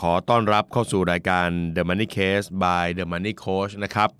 [0.00, 4.10] ขอต้อนรับเข้าสู่รายการ The Money Case by The Money Coach นะครับ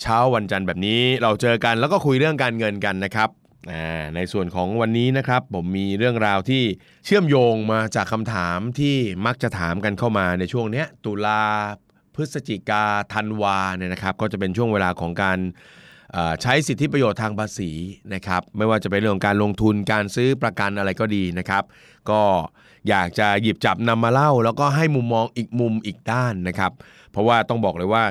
[0.00, 3.30] เช้าวันจันทร์แบบนี้เราเจอกันแล้วก็คุยเรื่องการเงินกันนะครับ
[4.16, 6.62] ในส่วนของวันนี้นะครับ ผมมีเรื่องราวที่
[7.04, 11.42] เชื่อมโยงมาจากคำถามที่มักจะถามกันเข้ามาในช่วงเนี้ยตุลา
[12.14, 15.38] พฤศจิกาธันวาเนี่ยนะครับ ก็จะเป็นช่วงเวลาของการ
[16.42, 17.70] ใช้สิทธิประโยชน์ทางภาษี
[18.14, 21.62] นะครับ ไม่ว่าจะเป็นเรื่องของการลงทุนการซื้อประกันอะไรก็ดีนะครับ
[22.10, 22.20] ก็
[22.88, 26.72] อยากจะหยิบจับนำมาเล่า แล้วก็ให้มุมมองอีกมุมอีกด้านนะครับ
[27.12, 28.04] เพราะว่าต้องบอกเลยว่า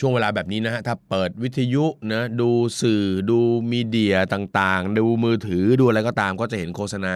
[0.00, 3.38] ช่วงเวลาแบบนี้นะฮะถ้าเปิดวิทยุนะดูสื่อดู
[3.70, 7.14] มีเดียต่างๆ ดูมือถือดูอะไรก็ตามก็จะเห็นโฆษณา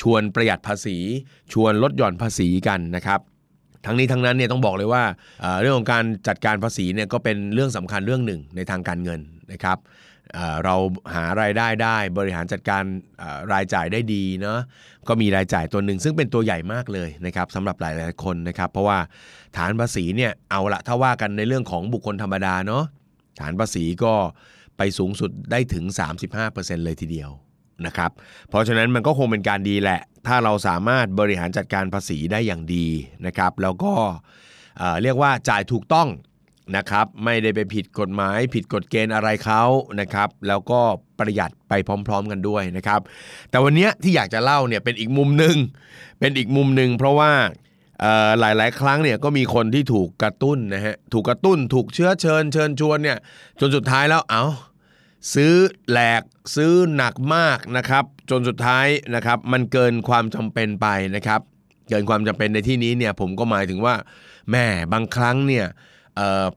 [0.00, 0.96] ชวนประหยัดภาษี
[1.52, 3.20] ชวนลดหย่อนภาษีกันนะครับ
[3.86, 5.04] ทั้งนี้ทั้งนั้นเนี่ยต้องบอกเลยว่า
[5.40, 9.20] เอ่อเรื่องของการจัดการภาษีเนี่ยก็เป็นเรื่องสำคัญเรื่องหนึ่งในทางการเงิน
[9.52, 9.78] นะครับ
[10.64, 10.76] เรา
[11.14, 12.82] หารายได้ได้บริหารจัดการ
[13.52, 14.60] รายจ่ายได้ดีเนาะ
[15.08, 18.98] ก็มีรายจ่ายตัวหนึ่งซึ่งเป็นตัวใหญ่มากเลยนะครับสำหรับหลายๆคนนะครับ เพราะว่า
[19.56, 22.84] ฐานภาษีเนี่ยเอาละถ้าว่ากันในเรื่องของบุคคลธรรมดาเนาะ
[23.40, 24.14] ฐานภาษีก็
[24.78, 25.84] ไปสูงสุดได้ถึง
[26.34, 27.30] 35%เลยทีเดียว
[27.86, 28.10] นะครับ
[28.48, 32.86] เพราะฉะนั้นมันก็คงเป็นการดีแหละ ถ้าเราสามารถบริหารจัดการภาษีได้อย่างดี
[33.26, 33.92] นะครับ แล้วก็
[35.02, 36.08] เรียกว่าจ่ายถูกต้อง
[36.76, 39.62] นะครับไม่ได้ไปผิดกฎหมาย ผิดกฎเกณฑ์อะไรเขา
[40.00, 40.80] นะครับ แล้วก็
[41.18, 41.72] ประหยัดไป
[42.06, 43.00] พร้อม ๆ กันด้วยนะครับ
[43.50, 45.56] แต่วันนี้ที่อยากจะเล่าเนี่ยเป็นอีกมุมหนึ่ง
[46.20, 47.32] เป็นอีกมุมหนึ่งเพราะว่า
[48.40, 53.18] หลายๆครั้งเนี่ยก็มีคนที่ถูกกระตุ้นนะฮะถูกกระตุ้นถูกเชื้อเชิญเชิญชวนเนี่ย
[53.60, 54.44] จนสุดท้ายแล้วเอา
[55.34, 55.54] ซื้อ
[55.90, 56.22] แหลก
[56.56, 60.86] ซื้อหนักมากนะครับ จนสุดท้ายนะครับ มันเกินความจำเป็นไป
[61.16, 61.40] นะครับ
[61.88, 63.94] เกินความจำเป็นในที่นี้เนี่ยผมก็หมายถึงว่า
[64.50, 65.66] แม่บางครั้งเนี่ย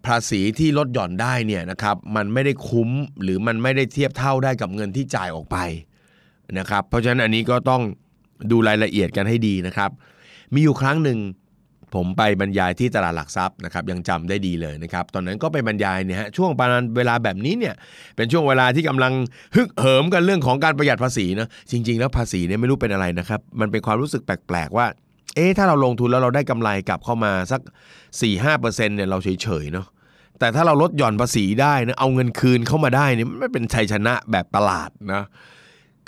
[0.06, 2.90] ภาษีที่ลดหย่อนได้เนี่ยนะครับมันไม่ได้คุ้ม
[3.24, 5.58] หรือมันไม่ได้เทียบเท่าได้กับเงินที่จ่ายออกไป
[6.60, 7.82] นะครับเพราะฉะนั้นอันนี้ก็ต้อง
[8.52, 9.92] ดูรายละเอียดกันให้ดีนะครับ
[10.54, 11.20] มีอยู่ครั้งหนึ่ง
[11.96, 17.76] ผมไปบรรยายที่ตลาดหลักทรัพย์นะครับยังจำได้ดีเลยนะครับตอนนั้นก็ไปบรรยายเนี่ยฮะช่วงประมาณเวลาแบบนี้เนี่ย
[18.16, 19.14] เป็นช่วงเวลาที่กำลัง
[19.56, 24.88] ฮึกเหิมกันเรื่องของการประหยัดภาษีนะจริง ๆ แล้วภาษีเนี่ยไม่รู้เป็นอะไรนะครับมันเป็นความรู้สึกแปลกๆว่า
[25.38, 27.62] เอ๊ะถ้าเราลงทุนแล้วเราได้กำไรกลับเข้ามาสัก
[28.22, 29.88] 4-5%เนี่ยเราเฉยๆเนาะ
[30.40, 35.24] แต่ถ้าเราลดหย่อนภาษีได้นะเอาเงินคืนเข้ามาได้เนี่ยมันไม่เป็นชัยชนะแบบประหลาดนะ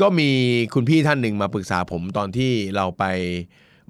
[0.02, 0.30] ก็มี
[0.74, 3.04] คุณพี่ท่านหนึ่งมาปรึกษาผมตอนที่เราไป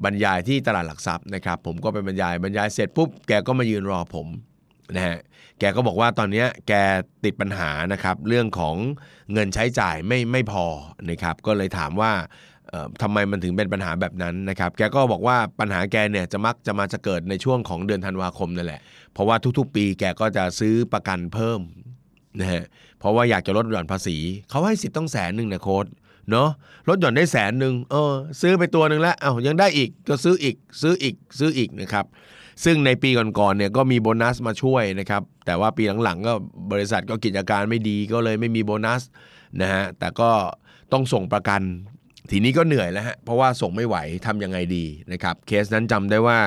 [0.04, 4.28] บรรยายที่ตลาดหลักทรัพย์นะครับ ผมก็ไปบรรยายบรรยายเสร็จปุ๊บแกก็มายืนรอผม
[4.96, 5.18] นะฮะ
[5.60, 6.74] แกก็บอกว่าตอนนี้แก
[7.24, 8.76] ติดปัญหานะครับ เรื่องของ
[9.34, 10.66] เงินใช้จ่ายไม่ไม่พอ
[11.10, 12.12] นะครับ ก็เลยถามว่า
[13.02, 18.82] ทำไมมันถึงเป็นปัญหาแบบนั้นนะครับแกก็บอกว่าปัญหาแกเนี่ยจะมักจะมาจะเกิดในช่วงของเดือนธันวาคมนั่นแหละ
[19.14, 21.60] เพราะว่าทุกๆ ปีแกก็จะซื้อประกันเพิ่ม
[22.40, 22.64] นะฮะ
[23.00, 24.18] เพราะว่าอยากจะลดหย่อนภาษี
[24.50, 25.86] เขาให้สิทธิ์ต้องแสนหนึ่งนะโค้ด
[26.32, 26.50] เนาะ
[26.90, 32.06] ลดหย่อนได้แสนหนึ่งเออซื้อไปตัวหนึ่งแล้วเอา้ายังได้อีกก็ซื้ออีกซื้ออีกซื้ออีกนะครับ
[32.64, 36.34] ซึ่งในปีก่อนๆเนี่ยก็มีโบนัสมาช่วยนะครับแต่ว่าปีหลังๆก็
[36.72, 39.02] บริษัทก็กิจการไม่ดีก็เลยไม่มีโบนัส
[39.62, 40.32] นะฮะแต่ก็
[40.92, 41.62] ต้องส่งประกัน
[42.32, 43.96] ทีนี้ก็เหนื่อยแล้วฮะเพราะว่าส่งไม่ไหว
[44.26, 46.40] ทำยังไงดีนะครับเคสนั้นจำได้ว่า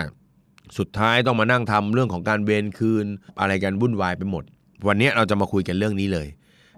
[0.79, 3.07] สุดท้ายต้องมานั่งทำเรื่องของการเวนคืน
[3.41, 4.45] อะไรกันวุ่นวายไปหมด
[4.89, 6.29] วันนี้เราจะมาคุยกันเรื่องนี้เลย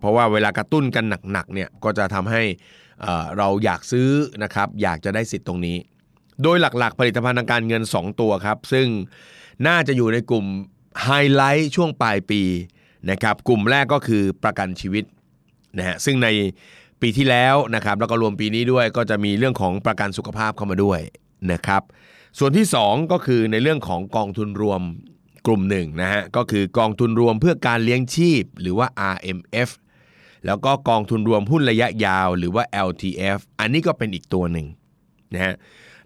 [0.00, 2.42] เพราะว่าเวลากระตุ้นกันหนักๆเนี่ยก็จะทำให้
[3.04, 4.08] อ่อเราอยากซื้อ
[4.42, 5.76] นะครับอยากจะได้สิทธิ์ตรงนี้
[6.42, 8.86] โดยหลักๆ ผลิตภัณฑ์ทางการเงิน 2 ตัวครับ ซึ่ง
[9.66, 10.46] น่าจะอยู่ในกลุ่ม
[11.02, 12.42] ไฮไลท์ช่วงปลายปี
[13.10, 15.04] นะครับกลุ่มแรกก็คือประกันชีวิต
[15.78, 16.28] นะฮะซึ่งใน
[17.02, 21.00] ปีที่แล้วนะครับแล้วก็รวมปีนี้ด้วยก็จะมีเรื่องของประกันสุขภาพเข้ามาด้วย
[21.52, 21.82] นะครับ
[22.38, 24.82] ส่วนที่ 2 ก็คือในเรื่องของกองทุนรวม
[25.46, 29.70] กลุ่มหนึ่งนะฮะก็คือกองทุนรวมเพื่อการเลี้ยงชีพ หรือว่า RMF
[30.46, 34.66] แล้วก็กองทุนรวมหุ้นระยะยาวหรือว่า LTF อันนี้ก็เป็นอีกตัวหนึ่ง
[35.34, 35.54] นะฮะ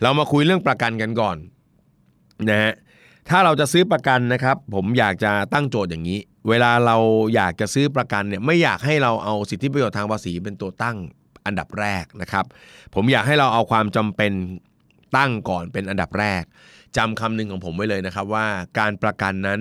[0.02, 1.36] เรามาคุยเรื่องประกันกันก่อน
[2.50, 2.72] นะฮะ
[3.28, 6.96] ถ้าเราจะซื้อประกันนะครับ ผมอยากจะตั้งโจทย์อย่างนี้ เวลาเรา
[7.34, 10.96] อยากจะซื้อประกันเนี่ยไม่อยากให้เราเอาสิทธิประโยชน์ทางภาษีเป็นตัวตั้ง
[11.46, 12.44] อันดับแรกนะครับ
[12.94, 14.32] ผมอยากให้เราเอาความจำเป็น
[15.16, 16.42] ตั้งก่อนเป็นอันดับแรก
[16.96, 18.46] จำคำหนึ่งของผมไว้เลยนะครับว่า
[18.78, 19.60] การประกันนั้น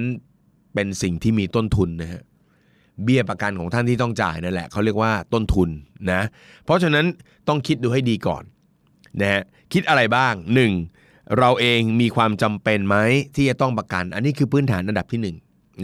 [0.73, 2.21] เป็นสิ่งที่มีต้นทุนนะฮะ
[3.03, 5.69] เบี้ยประกันของท่านที่ต้องจ่ายนั่นแหละเขาเรียกว่าต้นทุน
[6.11, 6.21] นะ
[6.65, 7.05] เพราะฉะนั้น
[7.47, 8.43] ต้องคิดดูให้ดีก่อน
[9.21, 9.41] นะฮะ
[9.73, 10.33] คิดอะไรบ้าง
[10.85, 11.37] 1.
[11.37, 12.97] เราเองมีความจำเป็นไหม
[13.35, 15.19] ที่จะต้องประกัน อันนี้คือพื้นฐานอันดับที่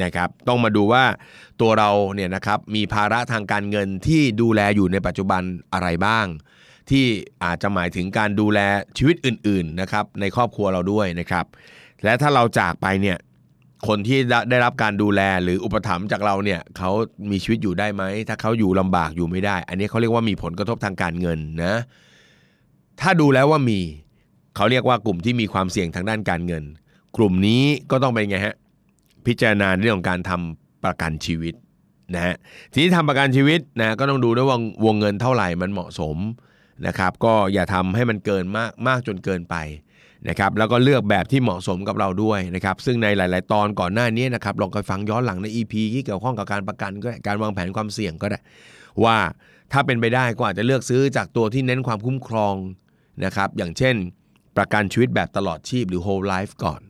[0.04, 1.04] นะครับต้องมาดูว่า
[1.62, 5.42] ตัวเราเนี่ยนะครับมีภาระทางการเงินที่ดูแลอยู่ในปัจจุบัน
[5.74, 6.26] อะไรบ้าง
[6.90, 7.06] ที่
[7.44, 8.60] อาจจะหมายถึงการดูแล
[8.98, 11.46] ชีวิตอื่นๆนะครับในครอบครัวเราด้วยนะครับ
[12.04, 13.18] และถ้าเราจากไปเนี่ย
[13.88, 14.20] คนที่
[14.50, 16.92] ได้รับการดูแลหรืออุปถัมภ์จากเราเนี่ยเขา
[17.32, 21.76] มีชีวิตอยู่ได้ไหม ถ้าเขาอยู่ลำบากอยู่ไม่ได้ อันนี้เขาเรียกว่ามีผลกระทบทางการเงินนะ
[23.02, 23.80] ถ้าดูแล้วว่ามี
[24.56, 26.64] เขาเรียกว่ากลุ่มที่มีความเสี่ยงทางด้านการเงิน
[27.18, 28.56] กลุ่มนี้ก็ต้องเป็นไงฮะ
[29.28, 31.54] พิจารณาเรื่องของการทำประกันชีวิต
[32.16, 32.36] นะฮะ
[32.74, 36.18] ทีนี้ทำประกันชีวิตนะก็ต้องดูด้วยว่าวงเงินเท่าไหร่มันเหมาะสม
[36.88, 39.56] นะครับ ก็อย่าทำให้มันเกินมากมากจนเกินไป
[40.30, 48.40] นะครับแล้วก็เลือกแบบที่เหมาะสมกับเราด้วยนะครับ ซึ่งในหลาย ๆ ตอนก่อนหน้านี้นะครับลองไปฟังย้อนหลังใน EP ที่เกี่ยวข้องกับการประกันก็ได้การวางแผนความเสี่ยงก็ได้
[49.04, 49.18] ว่า
[49.72, 52.56] ถ้าเป็นไปได้ก็อาจจะเลือกซื้อจากตัวที่เน้นความคุ้มครอง
[53.26, 53.96] นะครับอย่างเช่น
[54.58, 56.82] ประกันชีวิตแบบตลอดชีพหรือ whole life ก่อน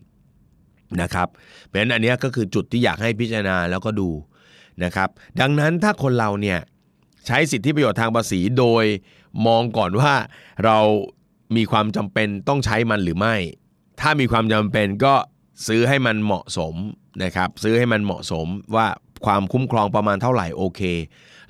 [1.01, 1.27] นะครับ
[1.67, 4.09] เพราะฉะนั้นอันนี้ก็คือจุดที่อยากให้พิจารณาแล้วก็ดู
[4.83, 5.09] นะครับ
[5.41, 6.59] ดังนั้นถ้าคนเราเนี่ย
[7.27, 8.85] ใช้สิทธิประโยชน์ทางภาษีโดย
[9.47, 10.13] มองก่อนว่า
[10.65, 10.77] เรา
[11.55, 13.35] มีความจำเป็นต้องใช้มันหรือไม่
[14.01, 15.13] ถ้ามีความจำเป็นก็
[15.67, 16.75] ซื้อให้มันเหมาะสม
[17.23, 18.87] นะครับ ซื้อให้มันเหมาะสมว่า
[19.25, 20.81] ความคุ้มครองประมาณเท่าไหร่โอเค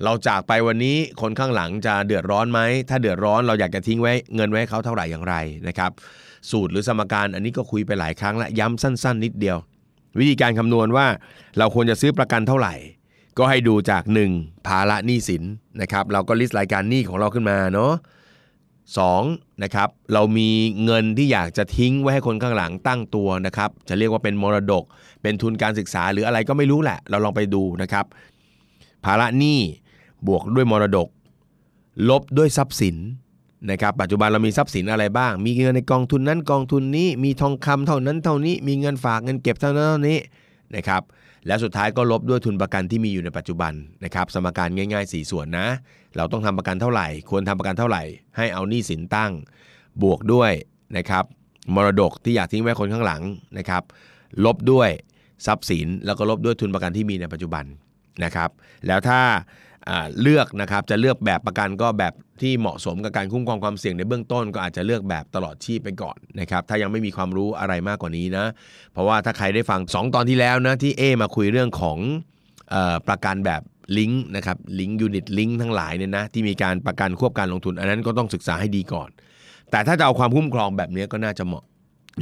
[0.04, 5.34] เราจากไปวันนี้คนข้างหลังจะเดือดร้อนไหม ถ้าเดือดร้อนเราอยากจะทิ้งไว้เงินไว้เขาเท่าไหร่อย่างไร
[5.68, 5.90] นะครับ
[6.50, 9.58] สูตรหรือสมการอันนี้ก็คุยไปหลายครั้งและย้ำสั้น ๆ นิดเดียว
[10.18, 11.06] วิธีการคำนวณว่า
[11.58, 12.74] เราควรจะซื้อประกันเท่าไหร่
[13.38, 14.02] ก็ให้ดูจาก
[14.34, 14.66] 1.
[14.66, 15.42] ภาระหนี้สิน
[15.80, 17.92] นะครับเราก็ลิสต์รายการหนี้ของเราขึ้นมาเนาะ
[18.98, 20.48] 2นะครับเรามี
[20.84, 24.84] เงินที่อยากจะทิ้งไว้ให้คนข้างหลังตั้งตัวนะครับ จะเรียกว่าเป็นมรดก
[25.22, 28.04] เป็นทุนการศึกษาหรืออะไรก็ไม่รู้แหละ เราลองไปดูนะครับ
[29.04, 29.58] ภาระหนี้
[30.26, 31.08] บวกด้วยมรดก
[32.08, 32.96] ลบด้วยทรัพย์สิน
[33.70, 40.18] นะครับปัจจุบันเรามีทรัพย์สินอะไรบ้าง มีเงินในกองทุนนั้นกองทุนนี้มีทองคำเท่านั้นเท่านี้มีเงินฝากเงินเก็บเท่านั้นเท่านี้
[40.76, 41.02] นะครับ
[41.46, 43.72] และสุดท้ายก็ลบด้วยทุนประกันที่มีอยู่ในปัจจุบัน
[44.04, 45.66] นะครับสมการง่ายๆ 4 ส่วนนะ
[46.16, 48.02] เราต้องทำประกันเท่าไหร่ ควรทำประกันเท่าไหร่
[48.36, 49.32] ให้เอาหนี้สินตั้ง
[50.02, 50.52] บวกด้วย
[50.96, 51.24] นะครับ
[51.74, 53.22] มรดกที่อยากทิ้งไว้คนข้างหลัง
[53.58, 53.82] นะครับ
[54.44, 54.90] ลบด้วย
[55.46, 57.64] ทรัพย์สินแล้วก็ลบด้วยทุนประกันที่มีในปัจจุบัน
[58.24, 58.50] นะครับ
[58.86, 59.20] แล้วถ้า
[60.20, 68.46] เลือกนะครับจะเลือกแบบประกันก็แบบที่เหมาะสมกับการคุ้มครองความเสี่ยงในเบื้องต้น ก็อาจจะเลือกแบบตลอดชีพไปก่อนนะครับถ้ายังไม่มีความรู้อะไรมากกว่านี้นะ
[68.92, 71.98] เพราะว่าถ้าใครได้ฟัง 2 ตอนที่แล้วนะที่เอมาคุยเรื่องของ
[72.74, 72.76] อ
[73.08, 73.62] ประกันแบบ
[73.98, 79.08] ลิงก์นะครับลิงก์ยูนิตลิงก์ทั้งหลายเนี่ยนะที่มีการประกันควบการลงทุน อันนั้นก็ต้องศึกษาให้ดีก่อน
[79.70, 81.64] แต่ถ้าจะเอาความคุ้มครองแบบนี้ก็น่าจะเหมาะ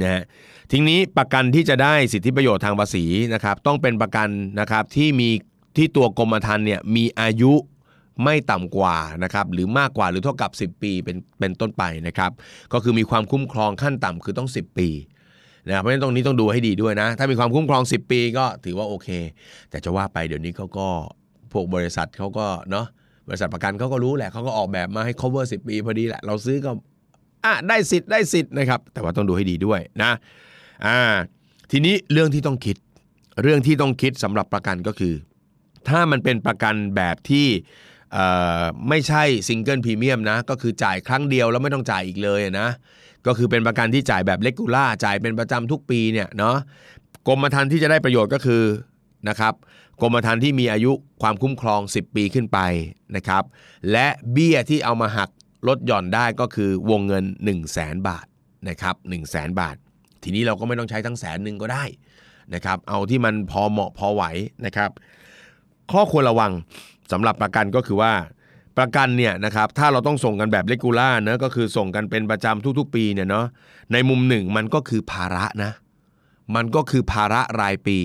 [0.03, 0.23] นะฮะ
[0.71, 3.05] ทีนี้ประกันที่จะได้สิทธิประโยชน์ทางภาษี
[3.35, 4.29] นะครับต้องเป็นประกัน
[4.61, 5.31] นะครับที่มี
[5.77, 7.53] ที่ตัวกรมธรรม์เนี่ยมีอายุ
[8.25, 12.31] ไม่ต่ำกว่านะครับหรือมากกว่าหรือเท่ากับ 10 ปีเป็นเป็นต้นไปนะครับ
[12.73, 14.89] ก็คือมีความคุ้มครองขั้นต่ำคือต้อง 10 ปี
[15.67, 19.09] นะครับเพราะฉะนั้นตรงนี้ต้องดูให้ดีด้วยนะ ถ้ามีความคุ้มครอง 10 ปีก็ถือว่าโอเค
[19.71, 20.87] แต่จะว่าไปเดี๋ยวนี้เขาก็
[21.53, 22.87] พวกบริษัทเขาก็เนาะ
[23.29, 26.71] บริษัทประกันเขาก็รู้แหละเขาก็ออกแบบมาให้ cover 10 ปีพอดีแหละเราซื้อก็
[27.45, 30.13] อะได้สิทธิ์ได้สิทธิ์นะครับ แต่ว่าต้องดูให้ดีด้วยนะ
[30.87, 30.99] อ่า
[31.71, 32.77] ทีนี้เรื่องที่ต้องคิด
[33.43, 35.15] เรื่องที่ต้องคิดสำหรับประกันก็คือ
[35.89, 37.49] ถ้ามันเป็นประกันแบบที่
[38.89, 42.69] ไม่ใช่ single premium นะ ก็คือจ่ายครั้งเดียวแล้วไม่ต้องจ่ายอีกเลยนะ
[43.27, 46.57] ก็คือเป็นประกันที่จ่ายแบบเลกูล่าจ่ายเป็นประจำทุกปีเนี่ยเนาะ
[47.29, 48.63] กรมธรรม์ที่จะได้ประโยชน์ก็คือ
[49.29, 49.55] นะครับ
[50.01, 50.93] กรมธรรม์ที่มีอายุ
[51.23, 52.59] ความคุ้มครอง 10 ปีขึ้นไป
[53.17, 53.43] นะครับ
[53.93, 55.31] และเบี้ยที่เอามาหัก
[55.69, 58.27] ลดหย่อนได้ก็คือวงเงิน 1 0 0 0 0แบาท
[58.69, 59.77] นะครับ1 0 0 0 0แบาท
[60.23, 61.85] ทีนี้เราก็ไม่ต้องใช้ทั้งแสนหนึ่งก็ได้
[62.55, 64.25] นะครับ เอาที่มันพอเหมาะพอไหว
[64.67, 64.91] นะครับ
[65.93, 66.53] ข้อควรระวัง
[67.13, 68.13] สำหรับประกันก็คือว่า
[68.79, 73.47] ประกันเนี่ยนะครับถ้าเราต้องส่งกันแบบเลกูล่าเนะก็คือส่งกันเป็นประจำทุกๆ ปีเนี่ยเนาะ
[73.93, 75.73] ในมุมหนึ่งมันก็คือภาระนะ
[76.55, 77.99] มันก็คือภาระรายปี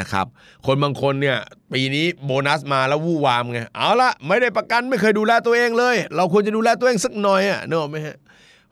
[0.00, 0.26] นะครับ
[0.66, 1.38] คนบางคนเนี่ย
[1.72, 8.16] ปีนี้โบนัสมาแล้ววู่วามไงเอาละไม่ได้ประกันไม่เคยดูแลตัวเองเลย เราควรจะดูแลตัวเองสักหน่อยอะเนอะไหมฮะ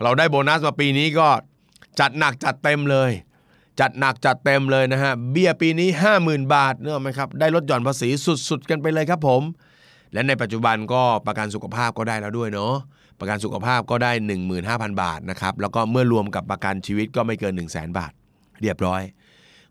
[0.02, 1.28] เราได้โบนัสมาปีนี้ก็
[2.00, 3.10] จัดหนักจัดเต็มเลย
[3.80, 5.88] จัดหนักจัดเต็มเลยนะฮะ เบี้ยปีนี้
[6.20, 8.08] 50,000 บาทเนกอะไหมครับ ได้ลดหย่อนภาษี
[8.48, 9.42] สุดๆ กันไปเลยครับผม
[10.12, 12.74] และในปัจจุบันก็ประกันสุขภาพก็ได้แล้วด้วยเนาะ
[13.20, 14.12] ประกันสุขภาพก็ได้
[14.56, 18.12] 15,000 บาทนะครับ แล้วก็เมื่อรวมกับประกันชีวิตก็ไม่เกิน 1 0 0 0 0แบาท
[18.60, 19.02] เรียบร้อย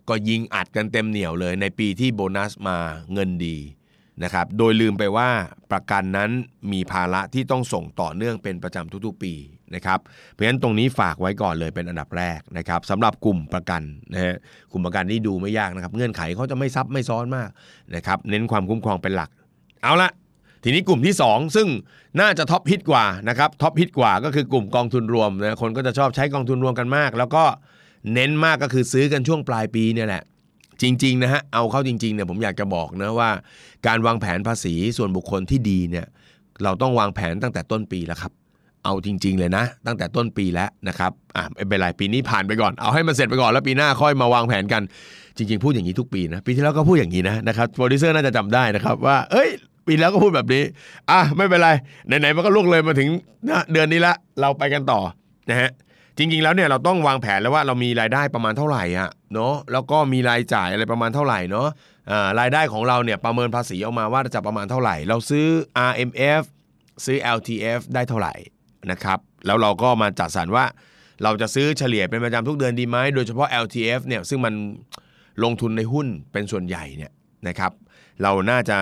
[0.10, 2.78] ก็ยิงอัดกันเต็มเหนียวเลย ในปีที่โบนัสมา
[3.14, 3.58] เงินดี
[4.24, 5.30] นะครับ โดยลืมไปว่า
[5.72, 6.32] ประกันนั้น
[6.72, 9.34] มีภาระที่ต้องส่งต่อเนื่องเป็นประจำทุกๆ ปี
[9.76, 10.00] นะครับ
[10.32, 13.82] เพราะฉะนั้นตรงนี้ฝากไว้ก่อนเลยเป็นอันดับแรกนะครับสำหรับกลุ่มประกัน
[14.14, 14.36] นะฮะ
[14.72, 17.50] กลุ่มประกันนี่ดูไม่ยากนะครับ เงื่อนไขเขาจะไม่ซับไม่ซ้อนมาก
[17.96, 19.30] นะครับเน้นความคุ้มครองเป็นหลัก
[19.84, 20.12] เอาละ
[20.64, 21.68] ทีนี้กลุ่มที่ 2 ซึ่ง
[22.22, 27.44] น่าจะ top hit กว่านะครับ top hit กว่าก็คือกลุ่มกองทุนรวมนะคนก็จะชอบใช้กองทุนรวมกันมาก แล้วก็
[28.14, 30.24] เน้นมากก็คือซื้อกันช่วงปลายปีเนี่ยแหละ
[30.82, 33.30] จริงๆนะฮะเอาเข้าจริงๆเนี่ยผมอยากจะบอกนะว่า
[33.88, 36.08] การวางแผนภาษีส่วนบุคคลที่ดีเนี่ย
[36.64, 38.32] เราต้องวางแผนตั้งแต่ต้นปีแล้วครับ
[38.84, 44.82] เอาจริง ๆ เลยนะ ตั้งแต่ต้นปีแล้วนะครับอะไม่เป็นไรปีนี้ผ่านไปก่อนเอาให้มันเสร็จไปก่อนแล้วปีหน้าค่อยมาวางแผนกัน
[45.38, 49.50] จริง ๆ พูดอย่างนี้ทุกปีนะปีที่แล้วก็พูดอย่างนี้นะนะครับโปรดิวเซอร์น่าจะจำได้นะครับว่าเอ้ย
[49.88, 50.64] ปีแล้วก็พูดแบบนี้
[51.12, 51.70] อะไม่เป็นไร
[52.08, 53.10] ไหนๆมันก็ล่วงเลยมาถึง
[53.50, 55.00] นะเดือนนี้ละเราไปกันต่อ
[55.50, 55.70] นะฮะ
[56.18, 61.68] จริง ๆ แล้วเนี่ยเราต้องวางแผนแล้วว่าเรามีรายได้ประมาณเท่าไหร่อะเนาะแล้วก็มีรายจ่ายอะไรประมาณเท่าไหร่เนาะ
[62.12, 65.46] อ่ารายได้ของเราเนี่ยประเมินภาษีออกมาว่าจะประมาณเท่าไหร่ เราซื้อ
[65.90, 66.44] RMF
[67.06, 68.34] ซื้อ LTF ได้เท่าไหร่
[68.92, 70.66] นะครับ แล้วเราก็มาจัดสรรว่า
[71.24, 74.54] เราจะซื้อเฉลี่ยเป็นประจำทุกเดือนดีไหมโดยเฉพาะ LTF เนี่ยซึ่งมัน
[75.44, 77.12] ลงทุนในหุ้นเป็นส่วนใหญ่เนี่ย
[77.48, 77.72] นะครับ
[78.24, 78.78] เราน่าจะ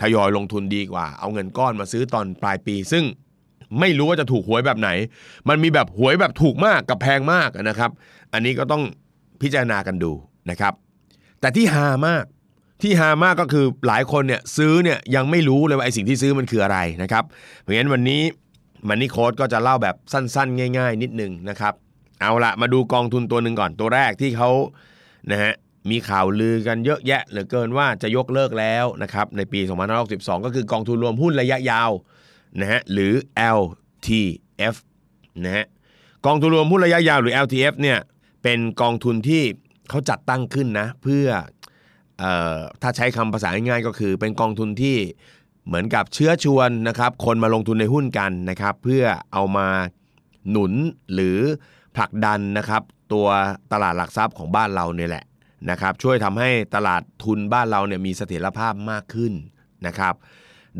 [0.00, 3.04] ทยอยลงทุนดีกว่า เอาเงินก้อนมาซื้อตอนปลายปี ซึ่ง
[3.80, 4.90] ไม่รู้ว่าจะถูกหวยแบบไหน
[5.48, 7.90] มันมีแบบหวยแบบถูกมากกับแพงมากนะครับ
[8.32, 8.82] อันนี้ก็ต้อง
[9.42, 10.12] พิจารณากันดู
[10.50, 10.72] นะครับ
[11.40, 12.24] แต่ที่ฮามาก
[12.82, 17.24] ที่ฮามากก็คือหลายคนเนี่ยซื้อเนี่ยยังไม่รู้เลยว่าไอสิ่งที่ซื้อมันคืออะไรนะครับ
[17.60, 18.22] เพราะฉะนั้นวันนี้
[18.88, 21.74] มันนี่โค้ดก็จะเล่าแบบสั้นๆ ง่าย ๆ นิดนึงนะครับ
[22.20, 24.50] เอาละมาดูกองทุนตัวหนึ่งก่อนตัวแรกที่เขา
[25.30, 25.52] นะฮะ
[25.90, 29.60] มีข่าวลือกันเยอะแยะเหลือเกินว่าจะยกเลิกแล้วนะครับในปี
[30.02, 31.90] 2562 ก็คือกองทุนรวมหุ้นระยะยาว
[32.60, 33.12] นะฮะหรือ
[33.58, 34.76] LTF
[35.44, 35.66] นะฮะ
[36.26, 37.98] กองทุนรวมหุ้นระยะยาวหรือ LTF เนี่ย
[38.42, 39.42] เป็นกองทุนที่
[39.90, 41.26] เขาจัดตั้งขึ้นนะเพื่อ
[42.22, 42.24] อ
[42.56, 44.96] อถ้าใช้คำภาษาง่ายๆก็คือเป็นกองทุนที่
[45.66, 49.68] เหมือนกับเชื้อชวนนะครับ คนมาลงทุนในหุ้นกันนะครับ เพื่อเอามา
[50.50, 50.72] หนุน
[51.14, 51.38] หรือ
[51.96, 53.26] ผลักดันนะครับ ตัว
[53.72, 55.24] ตลาดหลักทรัพย์ของบ้านเราเนี่ยแหละ
[55.70, 59.32] นะครับ ช่วยทำให้ตลาดทุนบ้านเราเนี่ยมีเสถียรภาพมากขึ้น
[59.86, 60.14] นะครับ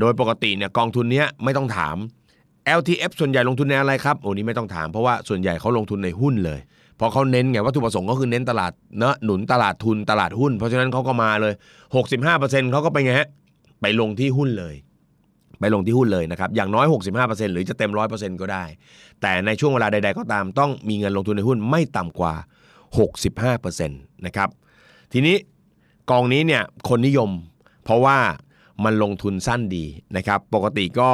[0.00, 1.97] โดยปกติเนี่ยกองทุนเนี้ยไม่ต้องถาม
[2.79, 6.61] LTF ส่วนใหญ่ลงทุนในอะไรครับโอ้นี่ไม่ต้องถามเพราะว่าส่วนใหญ่เขาลงทุนในหุ้นเลย
[6.99, 11.55] พราะเขาเน้นไงวัตถุประสงค์ก็คือเน้นตลาดเนาะหนุนตลาดทุนตลาดหุ้น เพราะฉะนั้นเขาก็มาเลย
[12.12, 13.29] 65%เขาก็ไปไงฮะ
[13.85, 14.75] ไปลงที่หุ้นเลย
[15.61, 16.87] ไปลงที่หุ้นเลยนะครับ อย่างน้อย
[17.21, 18.64] 65%หรือจะเต็ม 100%ก็ได้
[19.21, 22.35] แต่ในช่วงเวลาใด ๆ ก็ตาม ต้องมีเงินลงทุนในหุ้นไม่ต่ำกว่า
[23.09, 24.49] 65%นะครับ
[25.12, 25.37] ทีนี้
[26.11, 27.31] กองนี้เนี่ยคนนิยม
[27.85, 28.19] เพราะว่า
[28.85, 29.85] มันลงทุนสั้นดี
[30.17, 31.11] นะครับ ปกติก็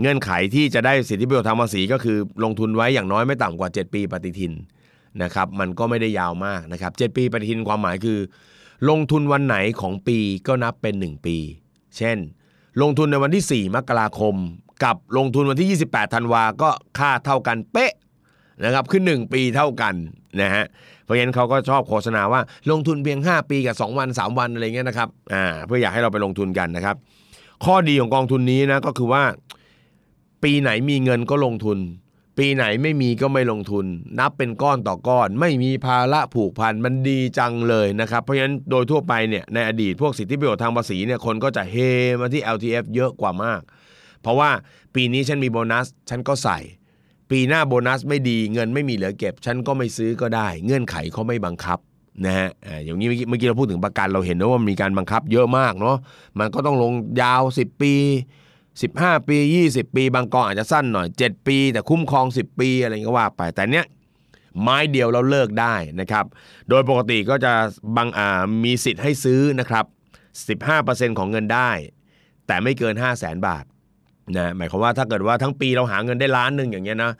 [0.00, 4.52] เงื่อนไขที่จะได้สิทธิประโยชน์ทางภาษีก็คือ ลงทุนไว้อย่างน้อยไม่ต่ำกว่า 7 ปีปฏิทิน
[5.22, 8.18] นะครับ มันก็ไม่ได้ยาวมากนะครับ 7 ปีปฏิทินความหมายคือ
[8.88, 11.36] ลงทุนวันไหนของปีก็นับเป็น 1 ปี
[11.98, 12.18] เช่น
[12.82, 14.34] ลงทุนในวันที่ 4 มกราคม
[14.84, 17.92] กับลงทุนวันที่ 28 ธันวาก็ค่าเท่ากันเป๊ะ
[18.64, 19.94] นะครับคือ 1 ปีเท่ากัน
[20.40, 20.64] นะฮะ
[21.04, 26.96] เพราะฉะนั้นเขาก็ชอบโฆษณาว่าลงทุนเพียง 5 ปีกับ 2 วัน 3 วันอะไรเงี้ยนะครับอ่าเพื่ออยากให้เราไปลงทุนกันนะครับ
[27.64, 29.22] ข้อดีของกองทุนนี้นะก็คือว่า
[30.42, 31.78] ปีไหนมีเงินก็ลงทุน
[32.38, 33.86] ปีไหนไม่มีก็ไม่ลงทุน
[34.18, 41.76] นับเป็นก้อนต่อก้อน ไม่มีภาระผูกพันมันดีจังเลยนะครับ เพราะฉะนั้นโดยทั่วไปเนี่ยในอดีตพวกสิทธิประโยชน์ทางภาษีเนี่ยคนก็จะเฮ
[42.20, 43.60] มาที่ LTF เยอะกว่ามาก
[44.22, 44.50] เพราะว่า
[44.94, 46.58] ปีนี้ฉันมีโบนัส ฉันก็ใส่
[47.30, 51.78] ปีหน้าโบนัสไม่ดีเงินไม่มีเหลือเก็บ ฉันก็ไม่ซื้อก็ได้ เงื่อนไขเขาไม่บังคับ
[52.26, 52.48] นะฮะ
[52.84, 55.96] อย่างนี้เมื่อกี้เมื่อกี้เราพูดถึงประกันเราเห็นนะว่ามีการบังคับเยอะมากเนาะ
[56.38, 57.94] มันก็ต้องลงยาว 10 ปี
[58.82, 59.36] 15 ปี
[59.70, 63.86] 20 ปี บางกองอาจจะสั้นหน่อย 7 ปี แต่คุ้มครอง 10 ปีอะไรก็ว่าไปแต่เนี้ย
[64.62, 66.24] ไม้เดียวเราเลิกได้นะครับ
[66.68, 67.52] โดยปกติก็จะ
[67.96, 69.84] บางอ่ามีสิทธิ์ให้ซื้อนะครับ
[70.50, 71.70] 15%ของเงินได้
[72.46, 73.64] แต่ไม่เกิน 5 0 0แสนบาท
[74.36, 77.12] นะหมายความว่าถ้าเกิดว่าทั้งปีเราหาเงินได้ล้านหนึ่งอย่างเงี้ยนะ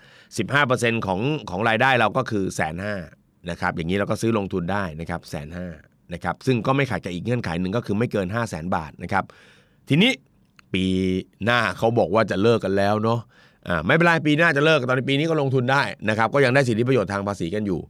[0.49, 1.21] 15%ของ
[1.51, 2.95] ของรายได้เราก็คือแสนห้า
[3.51, 5.67] นะครับอย่างนี้เราก็ซื้อลงทุนได้นะครับแสนห้า
[6.13, 9.25] นะครับซึ่งก็ไม่ขัดกับอีกเงื่อนไขหนึ่งก็คือไม่เกิน 5 0 0แสนบาทนะครับ
[9.89, 10.13] ทีนี้
[10.75, 10.85] ปี
[11.45, 13.21] หน้าเขาบอกว่าจะเลิกกันแล้วเนาะ
[13.69, 17.81] อ่าไม่เป็นไรปีหน้าจะเลิกตอนในปีนี้ก็ลงทุนได้นะครับก็ยังได้สิทธิประโยชน์ทางภาษีกันอยู่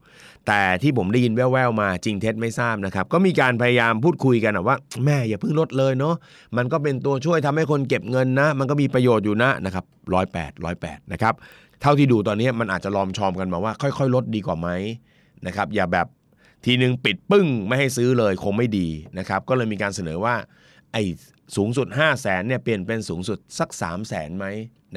[0.46, 6.14] แต่ที่ผมได้ยินแว่วๆมาจริงเท็จไม่ทราบนะครับก็มีการพยายามพูดคุยกันว่าแม่อย่าเพิ่งลดเลยเนาะ
[6.56, 11.34] มันก็เป็นตัวช่วยทำให้คนเก็บเงินนะ มันก็มีประโยชน์อยู่นะนะครับร้อยแปดร้อยแปดนะครับ
[11.80, 14.68] เท่าที่ดูตอนนี้มันอาจจะลอมชอมกันมาว่า ค่อย ๆ ลดดีกว่าไหม
[15.46, 16.06] นะครับอย่าแบบ
[16.64, 18.88] ทีนึงปิดปึ้งไม่ให้ซื้อเลยคงไม่ดี
[19.18, 20.34] นะครับก็เลยมีการเสนอว่า
[20.94, 21.04] ไอ้
[21.56, 24.46] สูงสุด 5 0 0แสนเนี่ยเปลี่ยนเป็นสูงสุดสัก 3 0 0แสนไหม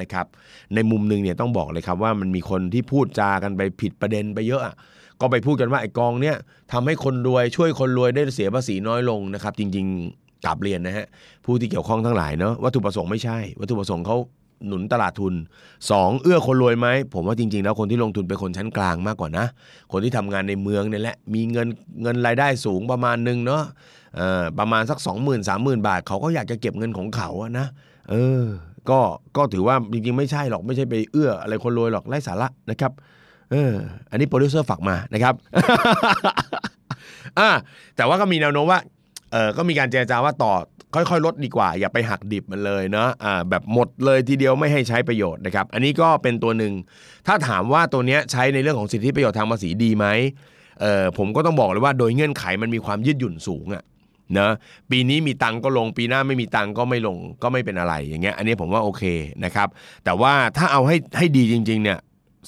[0.00, 0.26] นะครับ
[0.74, 4.74] ในมุมหนึ่งเนี่ยต้องบอกเลยครับว่ามันมีคนที่พูดจากันไปผิดประเด็นไปเยอะอะ
[5.20, 6.36] ก็ไปพูดกันว่าไอ้กองเนี่ย
[6.72, 11.06] ทำให้คนรวยช่วยคนรวยได้เสียภาษีน้อยลงนะครับจริงๆกลับเรียนนะฮะ
[11.44, 14.16] ผู้ที่เกี่ยวข้องทั้งหลายเนาะวัตถุประสงค์ไม่ใช่ วัตถุประสงค์เขา
[14.66, 15.34] หนุนตลาดทุน
[15.78, 16.22] 2.
[16.22, 19.46] เอื้อคนรวยไหมผมว่าจริงๆ แล้วคนที่ลงทุนเป็นคนชั้นกลางมากกว่านะ
[19.92, 21.68] คนที่ทำงานในเมืองเนี่ยแหละมีเงิน
[22.02, 23.62] เงินรายได้สูงประมาณหนึ่งเนาะ
[24.58, 27.66] ประมาณสัก 2 0 0 0 0 3 0,000 บาท เขาก็อยากจะเก็บเงินของเขาอะนะ
[28.10, 28.44] เออ
[28.90, 29.00] ก็
[29.36, 32.92] ก็ถือว่าจริงๆ ไม่ใช่หรอกไม่ใช่ไปเอื้ออะไรคนรวยหรอกไร้สาระนะครับ
[33.50, 33.72] เออ
[34.10, 35.34] อันนี้โปรดิวเซอร์ฝากมานะครับ
[37.38, 37.50] อ่า
[37.96, 38.80] แต่ว่าก็มีแนวโน้มว่า
[39.32, 40.52] เออก็มีการเจรจาว่าต่อ
[40.94, 46.72] ค่อยๆ ลดดีกว่า อย่าไปหักดิบมันเลยเนาะอ่าแบบหมดเลยทีเดียวไม่ให้ใช้ประโยชน์นะครับ อันนี้ก็เป็นตัวหนึ่ง
[47.26, 50.06] ถ้าถามว่าตัวเนี้ยใช้ในเรื่องของสิทธิประโยชน์ทางภาษีดีไหม
[50.80, 53.82] เออผมก็ต้องบอกเลยว่าโดยเงื่อนไขมันมีความยืดหยุ่นสูงอะ
[54.38, 54.50] นะ
[54.90, 59.02] ปีนี้มีตังก็ลงปีหน้าไม่มีตังก็ไม่ลงก็ไม่เป็นอะไรอย่างเงี้ยอันนี้ผมว่าโอเค
[59.44, 59.68] นะครับ
[60.04, 61.98] แต่ว่าถ้าเอาให้ให้ดีจริงๆเนี่ย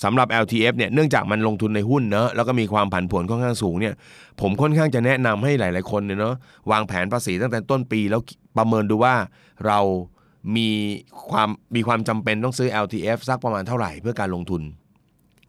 [0.04, 3.94] สำหรับ LTF เนี่ยเนื่องจากมันลงทุนในหุ้นเนอะแล้วก็มีความผันผวนค่อนข้างสูงเนี่ย
[4.40, 6.34] ผมค่อนข้างจะแนะนำให้หลาย ๆ คนเนี่ยเนาะ
[6.70, 8.20] วางแผนภาษีตั้งแต่ต้นปี แล้ว
[8.58, 9.14] ประเมินดูว่า
[9.66, 9.78] เรา
[10.56, 10.68] มี
[11.30, 14.62] ความมีความจำเป็นต้องซื้อ LTF สักประมาณเท่าไหร่เพื่อการลงทุน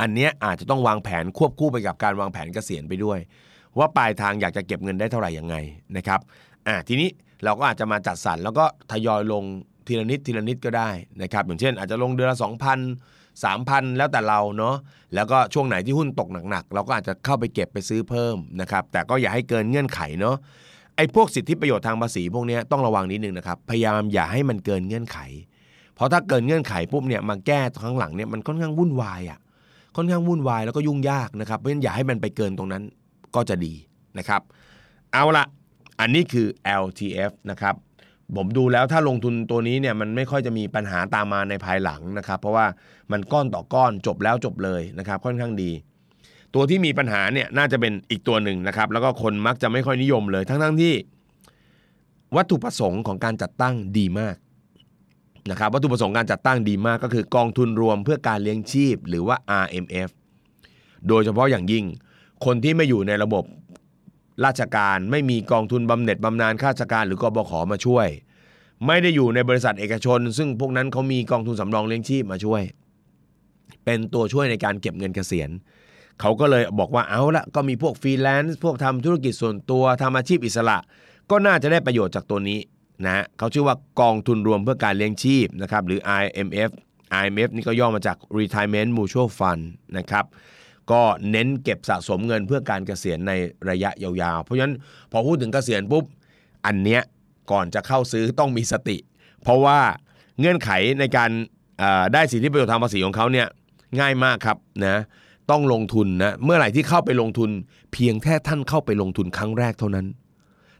[0.02, 3.20] อันเนี้ยอาจจะต้องวางแผนควบคู่ไปกับการวางแผนเกษียณไปด้วย
[3.78, 5.56] ว่าปลายทางอยากจะเก็บเงินได้เท่าไหร่ยังไง
[5.98, 6.20] นะครับ
[6.68, 7.10] อ่าทีนี้
[7.44, 9.44] เราก็อาจจะมาจัดสรรแล้วก็ทยอยลง
[9.88, 10.90] ทีละนิดทีละนิดก็ได้
[11.22, 14.76] นะครับอย่างเช่น อาจจะลงเดือนละ2,000 3,000 แล้วแต่เราเนาะ
[15.16, 20.36] แล้วก็ช่วงไหนที่หุ้นตกหนักๆ เราก็อาจจะเข้าไปเก็บไปซื้อเพิ่มนะครับแต่ก็อย่าให้เกินเงื่อนไขเนาะ
[20.96, 25.20] ไอ้พวกสิทธิประโยชน์ทางภาษีพวกนี้ต้องระวังนิดนึงนะครับพยายามอย่าให้มันเกินเงื่อนไข
[25.96, 29.40] เพราะถ้าเกินเงื่อนไขปุ๊บเนี่ยมาแก้ข้างหลังเนี่ยมันค่อนข้างวุ่นวายอะ
[29.96, 32.84] ค่อนข้างวุ่นวายแล้วก็ยุ่งยากนะครับเพราะฉะนั้นอย่าให้มันไปเกินตรงนั้น
[33.36, 33.74] ก็จะดี
[34.18, 34.42] นะครับ
[35.14, 35.46] เอาละ
[36.00, 36.48] อันนี้คือ
[36.84, 37.76] LTF นะครับ
[38.38, 42.66] ผมดูแล้วถ้าลงทุนตัวนี้เนี่ยมันไม่ค่อยจะมีปัญหาตามมาในภายหลังนะครับ เพราะว่า
[43.12, 45.72] มันก้อนต่อก้อนจบแล้วจบเลยนะครับ ค่อนข้างดี
[46.54, 50.94] ตัวที่มีปัญหาเนี่ยน่าจะเป็นอีกตัวหนึ่งนะครับ แล้วก็คนมักจะไม่ค่อยนิยมเลย ทั้งๆทที่
[52.36, 54.36] วัตถุประสงค์ของการจัดตั้งดีมาก
[55.52, 60.10] นะครับ วัตถุประสงค์การจัดตั้งดีมากก็คือกองทุนรวมเพื่อการเลี้ยงชีพ หรือว่า RMF
[61.08, 61.86] โดยเฉพาะอย่างยิ่ง
[62.46, 63.44] คนที่ไม่อยู่ในระบบ
[64.46, 68.08] ราชการไม่มีกองทุนบำเหน็จบำนาญข้าราชการหรือกบขมาช่วย
[68.88, 72.64] ไม่ได้อยู่ในบริษัทเอกชน ซึ่งพวกนั้นเขามีกองทุนสำรองเลี้ยงชีพมาช่วย
[73.86, 75.50] เป็นตัวช่วยในการเก็บเงินเกษียณ
[76.20, 80.78] เขาก็เลยบอกว่าเอาละก็มีพวกฟรีแลนซ์พวกทำธุรกิจส่วนตัวทำอาชีพอิสระ
[81.32, 82.60] ก็น่าจะได้ประโยชน์จากตัวนี้
[83.06, 86.70] นะเขาชื่อว่ากองทุนรวมเพื่อการเลี้ยงชีพนะครับหรือ IMF
[87.22, 89.64] IMF นี่ก็ย่อมาจาก Retirement Mutual Fund
[89.98, 90.26] นะครับ
[90.92, 93.32] ก็เน้นเก็บสะสมเงินเพื่อการเกษียณใน
[93.70, 94.76] ระยะยาวๆ เพราะฉะนั้น
[95.12, 96.06] พอพูดถึงเกษียณปุ๊บ
[96.66, 97.02] อันเนี้ย
[97.52, 98.98] ก่อนจะเข้าซื้อต้องมีสติ
[99.44, 99.80] เพราะว่า
[100.40, 101.30] เงื่อนไขในการ
[102.14, 103.48] ได้สิทธิประโยชน์ทางภาษีของเขาเนี่ย
[104.00, 105.02] ง่ายมากครับนะ
[105.52, 107.50] ต้องลงทุนนะเมื่อไหร่ที่เข้าไปลงทุน
[107.94, 110.06] เพียงแค่ท่านเข้าไปลงทุนครั้งแรกเท่านั้น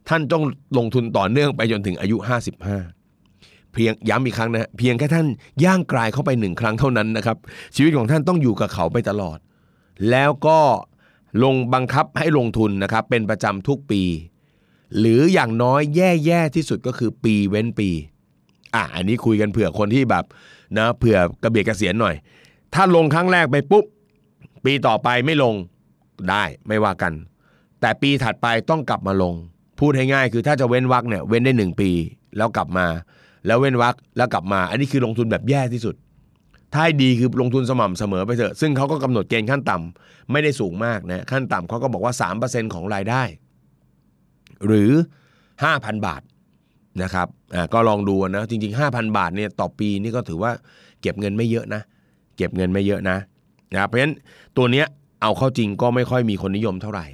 [0.10, 0.44] ท่านต้อง
[0.78, 2.18] ลงทุนต่อเนื่องไปจนถึงอายุ
[2.96, 5.28] 55 เพียงย้ำอีกครั้งนะเพียงแค่ท่าน
[5.64, 7.38] ย่างกลายเข้าไปหนึ่งครั้งเท่านั้นนะครับ
[7.76, 9.38] ชีวิตของท่านต้องอยู่กับเขาไปตลอด
[10.10, 10.60] แล้วก็
[11.44, 14.04] ลงบังคับให้ลงทุนนะครับเป็นประจำทุกปี
[15.00, 17.90] หรืออย่างน้อยแย่ๆที่สุดก็คือปีเว้นปี
[18.76, 20.26] อะอันนี้คุยกันเผื่อคนที่แบบ
[20.78, 22.16] นะเผื่อกระเบียดกระเสียนหน่อย
[22.74, 23.86] ถ้าลงครั้งแรกไปปุ๊บ
[24.66, 25.56] ปีต่อไปไม่ลง
[26.30, 27.14] ได้ไม่ว่ากัน
[27.82, 29.34] แต่ปีถัดไปต้องกลับมาลง
[29.80, 31.90] พูดให้ง่ายคือถ้าจะเว้นวักเนี่ยเว้นได้หนึ่งปี
[32.38, 32.88] แล้วกลับมา
[33.46, 35.96] แล้วเว้นวักแล้วกลับมา อันนี้คือลงทุนแบบแย่ที่สุด
[36.74, 43.24] ถ้าดีคือลงทุนสม่ำเสมอไปเถอะ ซึ่งเขาก็กำหนดเกณฑ์ขั้นต่ำไม่ได้สูงมากนะขั้นต่ำเขาก็บอกว่า 3%ของรายได้
[44.66, 44.92] หรือ
[45.48, 46.22] 5,000 บาท
[47.04, 50.52] นะครับอ่าก็ลองดูนะจริง ๆ 5,000 บาทเนี่ยต่อปีนี่ก็ถือว่า
[51.02, 51.82] เก็บเงินไม่เยอะนะ
[52.38, 53.18] เก็บเงินไม่เยอะนะ
[53.74, 54.14] นะเพราะฉะนั้น
[54.58, 54.86] ตัวเนี้ย
[55.22, 57.06] เอาเข้าจริงก็ไม่ค่อยมีคนนิยมเท่าไหร่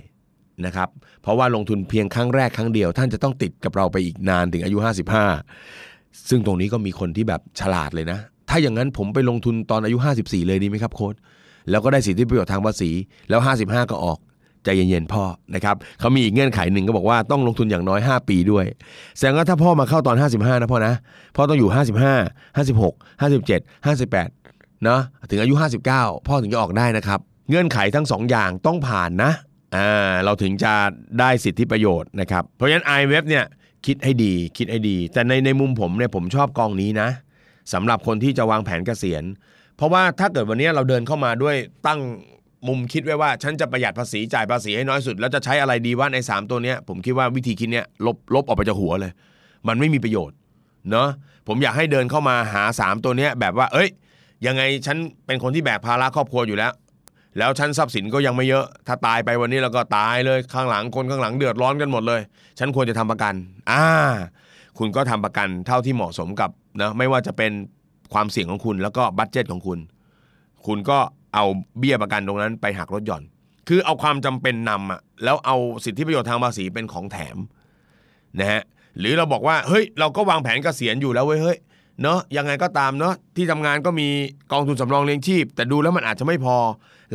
[0.66, 0.90] นะครับ
[1.22, 4.78] เพราะว่าลงทุนเพียงครั้งแรกครั้งเดียว ท่านจะต้องติดกับเราไปอีกนานถึงอายุ
[5.52, 11.16] 55 ซึ่งตรงนี้ก็มีคนที่แบบฉลาดเลยนะ ถ้าอย่างนั้นผมไปลงทุนตอนอายุ 54 เลยดีไหมครับโค้ด
[11.70, 12.92] แล้วก็ได้สิทธิประโยชน์ทางภาษี
[13.30, 14.20] แล้ว 55 ก็ออก
[14.64, 15.24] ใจเย็นๆพ่อ
[15.56, 18.66] นะครับเขามีอีกเงื่อนไขหนึ่งก็บอกว่าต้องลงทุนอย่างน้อย 5 ปีด้วย
[19.18, 20.94] แสดงว่าถ้าพ่อมาเข้าตอน 55 นะพ่อนะ
[21.36, 25.54] พ่อต้องอยู่ 55 56 57 58เนาะถึงอายุ
[25.92, 29.32] 59 พ่อถึงจะออกได้นะครับ เงื่อนไขทั้ง 2 อย่างต้องผ่านนะ
[29.76, 30.74] อ่าเราถึงจะ
[31.20, 33.46] ได้สิทธิประโยชน์นะครับเพราะฉะนั้น i w e b เนี่ย
[33.86, 37.10] คิดให้ดีคิดให้ดี แต่ในในมุมผมเนี่ยผมชอบกองนี้นะ
[37.74, 39.24] สำหรับคนที่จะวางแผนเกษียณ
[39.78, 41.56] เพราะว่าถ้าเกิดวันนี้เราเดินเข้ามาด้วย
[41.88, 42.00] ตั้ง
[42.68, 49.12] มุมคิดไว้ว่า ฉันจะประหยัดภาษีจ่ายภาษีให้น้อยสุด แล้วจะใช้อะไรดีว่าใน3ตัวเนี้ยผมคิดว่าวิธีคิดเนี้ยลบลบออกไปจากหัวเลย
[49.68, 50.38] มันไม่มีประโยชน์
[50.92, 51.10] เนาะ
[51.48, 53.90] ผมอยากให้เดินเข้ามาหา 3 ตัวเนี้ยแบบว่า เอ้ย
[54.46, 56.72] ยังไงฉันเป็นคนที่แบกภาระครอบครัวอยู่แล้ว
[57.38, 62.22] แล้วฉันทรัพย์สินก็ยังไม่เยอะ ถ้าตายไปวันนี้เราก็ตายเลยข้างหลังคนข้างหลังเดือดร้อนกันหมดเลย
[62.60, 63.34] ฉันควรจะทำประกัน
[63.72, 63.86] อ่า
[64.78, 66.50] คุณก็ทำประกันเท่าที่เหมาะสมกับ
[66.82, 67.52] นะไม่ว่าจะเป็น
[68.14, 69.80] ความเสี่ยงของคุณแล้วก็บัตเจตของคุณ
[70.68, 71.00] คุณก็
[71.34, 71.46] เอา
[71.80, 73.24] เบี้ยประกันตรงนั้นไปหักลดหย่อน
[73.68, 77.38] คือเอาความจำเป็นนำอะแล้วเอาสิทธิประโยชน์ทางภาษีเป็นของแถม
[78.40, 78.62] นะฮะ
[79.00, 81.58] หรือเราบอกว่าเฮ้ยเราก็วางแผนเกษียณอยู่แล้วเว้ยเฮ้ย
[82.02, 84.08] เนาะยังไงก็ตามเนาะที่ทำงานก็มี
[84.52, 86.58] กองทุนสำรองเลี้ยงชีพ แต่ดูแล้วมันอาจจะไม่พอ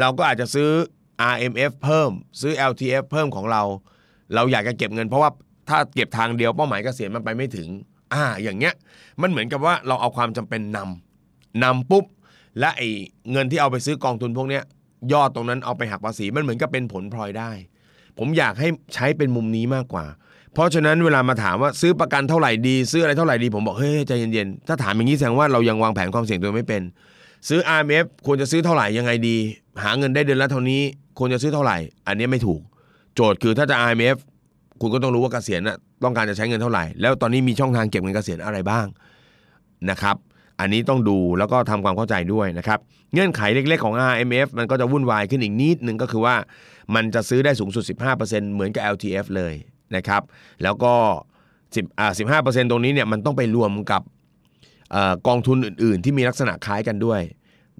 [0.00, 0.70] เราก็อาจจะซื้อ
[1.32, 3.62] RMF เพิ่ม ซื้อ LTF เพิ่มของเรา
[4.34, 5.30] เราอยากจะเก็บเงินเพราะว่า
[5.72, 7.68] ถ้าเก็บทางเดียวเป้าหมายเกษียณมันไปไม่ถึง
[8.12, 8.74] อ่า อย่างเงี้ย
[9.22, 12.04] มันเหมือนกับว่าเราเอาความจำเป็นนำนำปุ๊บ
[12.60, 12.88] และไอ้
[13.32, 14.62] เงินที่เอาไปซื้อกองทุนพวกเนี้ย
[15.12, 17.50] ยอดตรงนั้นเอาไปหักภาษีมันเหมือนกับเป็นผลพลอยได้
[18.18, 20.04] ผมอยากให้ใช้เป็นมุมนี้มากกว่า
[20.54, 26.82] เพราะฉะนั้นเวลามาถามว่าซื้อประกันเท่าไหร่ดี ซื้ออะไรเท่าไหร่ดีผมบอกเฮ้ยใจเย็นๆถ้าถามอย่างนี้แสดงว่าเรายังวางแผนความเสี่ยงตัวไม่เป็น
[27.48, 29.36] ซื้อ RMF ควรจะซื้อเท่าไหร่ยังไงดี
[29.82, 30.80] หาเงินได้เดือนละเท่านี้
[31.18, 32.60] ควรจะซื้อเท่าไหร่ อันนี้ไม่ถูก
[33.14, 34.16] โจทย์คือถ้าจะ IMF
[34.82, 38.86] คุณก็ต้องรู้ว่าเกษียณน่ะต้องการจะใช้เงินเท่าไหร่ แล้วตอนนี้มีช่องทางเก็บเงินเกษียณอะไรบ้าง
[39.90, 40.16] นะครับ
[40.60, 42.78] อันนี้ต้องดูแล้วก็ทำความเข้าใจด้วยนะครับ
[43.12, 46.34] เงื่อนไขเล็กๆของ RMF มันก็จะวุ่นวายขึ้นอีกนิดนึงก็คือว่า
[46.94, 47.84] มันจะซื้อได้สูงสุด
[48.18, 49.54] 15%เหมือนกับ LTF เลย
[49.96, 50.22] นะครับ
[50.62, 50.92] แล้วก็
[51.52, 54.02] 10อ่า15%ตรงนี้เนี่ยมันต้องไปรวมกับ
[54.94, 54.96] อ
[55.28, 57.20] กองทุนอื่น ๆ ที่มีลักษณะคล้ายกันด้วย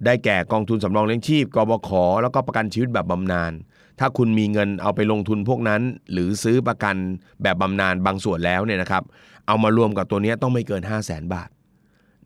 [0.04, 1.90] ได้แก่กองทุนสำรองเลี้ยงชีพ กบข
[2.22, 3.52] แล้วก็ประกันชีวิตแบบบำนาญ
[4.04, 6.96] ถ้าคุณมีเงินเอาไปลงทุนพวกนั้น หรือซื้อประกัน
[7.42, 9.02] แบบบำนาญบางส่วนแล้วเนี่ยนะครับ
[9.46, 11.48] เอามารวมกับตัวนี้ต้องไม่เกิน 5 0 0แสนบาท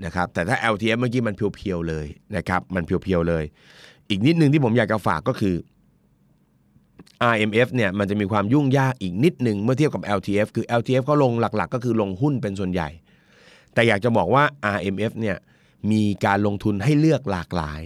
[0.04, 3.44] นะครับแต่ถ้า LTF เมื่อกี้มันเพียวๆเลยนะครับมันเพียวๆเลย
[4.10, 5.54] อีกนิดนึงที่ผมอยากจะฝากก็คือ
[7.32, 12.88] RMF เนี่ยมันจะมีความยุ่งยากอีกนิดหนึ่งเมื่อเทียบกับ LTF คือ LTF เขาลงหลักๆ ก็คือลงหุ้นเป็นส่วนใหญ่
[13.74, 14.44] แต่อยากจะบอกว่า
[14.76, 15.36] RMF เนี่ย
[15.90, 17.82] มีการลงทุนให้เลือกหลากหลาย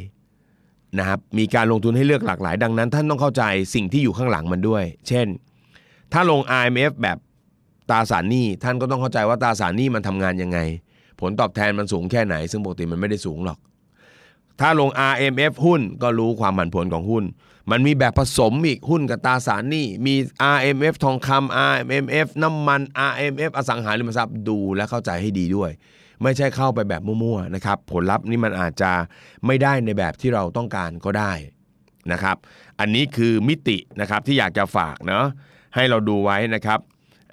[0.98, 3.42] นะครับมีการลงทุนให้เลือกหลากหลาย ดังนั้น ท่านต้องเข้าใจ
[3.74, 5.26] สิ่งที่อยู่ข้างหลังมันด้วย เช่น
[6.12, 7.18] ถ้าลง RMF แบบ
[7.90, 10.59] ตราสารหนี้ท่านก็ต้องเข้าใจว่าตราสารหนี้มันทำงานยังไง
[11.20, 13.59] ผลตอบแทนมันสูงแค่ไหน ซึ่งปกติมันไม่ได้สูงหรอก
[14.61, 17.24] ถ้าลง RMF หุ้นก็รู้ความผันผวนของหุ้น
[17.70, 20.14] มันมีแบบผสมอีกหุ้นกับตราสารหนี้มี
[20.57, 25.70] RMF ทองคำ RMF น้ำมัน RMF อสังหาริมทรัพย์ดูและเข้าใจให้ดีด้วย
[26.23, 28.93] ไม่ใช่เข้าไปแบบมั่วๆนะครับผลลัพธ์นี่มันอาจจะ
[29.47, 31.33] ไม่ได้ในแบบที่เราต้องการก็ได้
[32.13, 32.37] นะครับ
[32.81, 35.25] อันนี้คือมิตินะครับที่อยากจะฝากเนาะ
[35.75, 36.81] ให้เราดูไว้นะครับ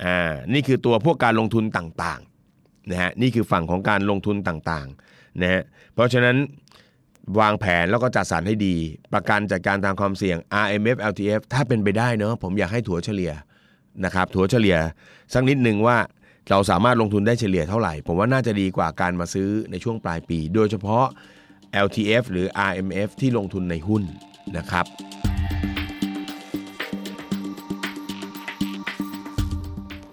[0.04, 5.62] อ่านี่คือตัวพวกการลงทุนต่างๆนะฮะนี่คือฝั่งของการลงทุนต่างๆนะฮะ
[5.93, 6.38] เพราะฉะนั้น
[7.39, 8.76] วางแผนแล้วก็จัดสรรให้ดี
[9.13, 13.32] ประกันจัดการตามความเสี่ยง RMF LTF ถ้าเป็นไปได้เนาะผมอยากให้ถัวเฉลี่ย
[14.06, 14.78] นะครับถัวเฉลี่ย
[15.34, 15.97] สักนิดหนึ่งว่า
[16.51, 21.05] เราสามารถลงทุนได้เฉลี่ยเท่าไหร่ ผมว่าน่าจะดีกว่าการมาซื้อในช่วงปลายปี โดยเฉพาะ
[21.86, 24.03] LTF หรือ RMF ที่ลงทุนในหุ้น
[24.57, 24.86] นะครับ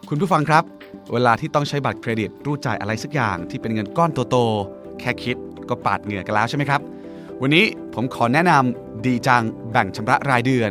[0.09, 0.65] คุณผู้ฟังครับ
[1.13, 5.37] เวลาที่ต้องใช้บัตรเครดิตรูดจ่ายอะไรสักอย่างที่เป็นเงินก้อนโตๆแค่คิด
[5.69, 6.81] ก็ปาดเหงื่อกันแล้วใช่ไหมครับ
[7.41, 10.71] วันนี้ผมขอแนะนำดีจังแบ่งชำระรายเดือน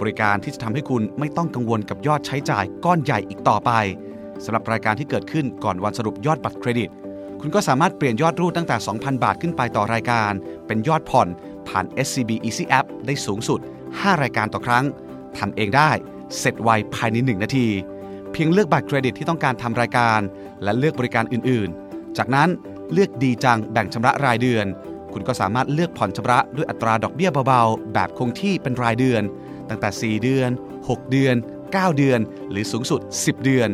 [0.00, 3.72] บริการที่จะทำให้คุณไม่ต้องกังวลกับยอดใช้จ่ายก้อนใหญ่อีกต่อไป
[4.44, 6.90] สำหรับรายการที่เกิดขึ้นก่อนวันสรุปยอดบัตรเครดิต
[7.40, 10.32] คุณก็สามารถเปลี่ยนยอดรูดตั้งแต่ 2,000 บาทขึ้นไปต่อรายการ
[10.66, 11.28] เป็นยอดผ่อน
[11.68, 14.84] ผ่าน SCB Easy App ได้สูงสุด 5 รายการต่อครั้ง
[15.38, 15.90] ทำเองได้
[16.38, 17.68] เสร็จไวภายใน 1 นาที
[18.32, 20.20] เพียงเลือกบัตรเครดิตที่ต้องการทำรายการ
[20.62, 22.48] และเลือกบริการอื่นๆ จากนั้น
[22.92, 24.66] เลือกดีจังแบ่งชำระรายเดือน
[25.12, 29.22] คุณก็สามารถเลือกผ่อนชำระด้วยอัตราดอกเบี้ยเบาๆ แบบคงที่เป็นรายเดือน
[29.68, 30.50] ตั้งแต่ 4 เดือน
[30.80, 31.34] 6 เดือน
[31.66, 33.68] 9 เดือน หรือสูงสุด 10 เดือน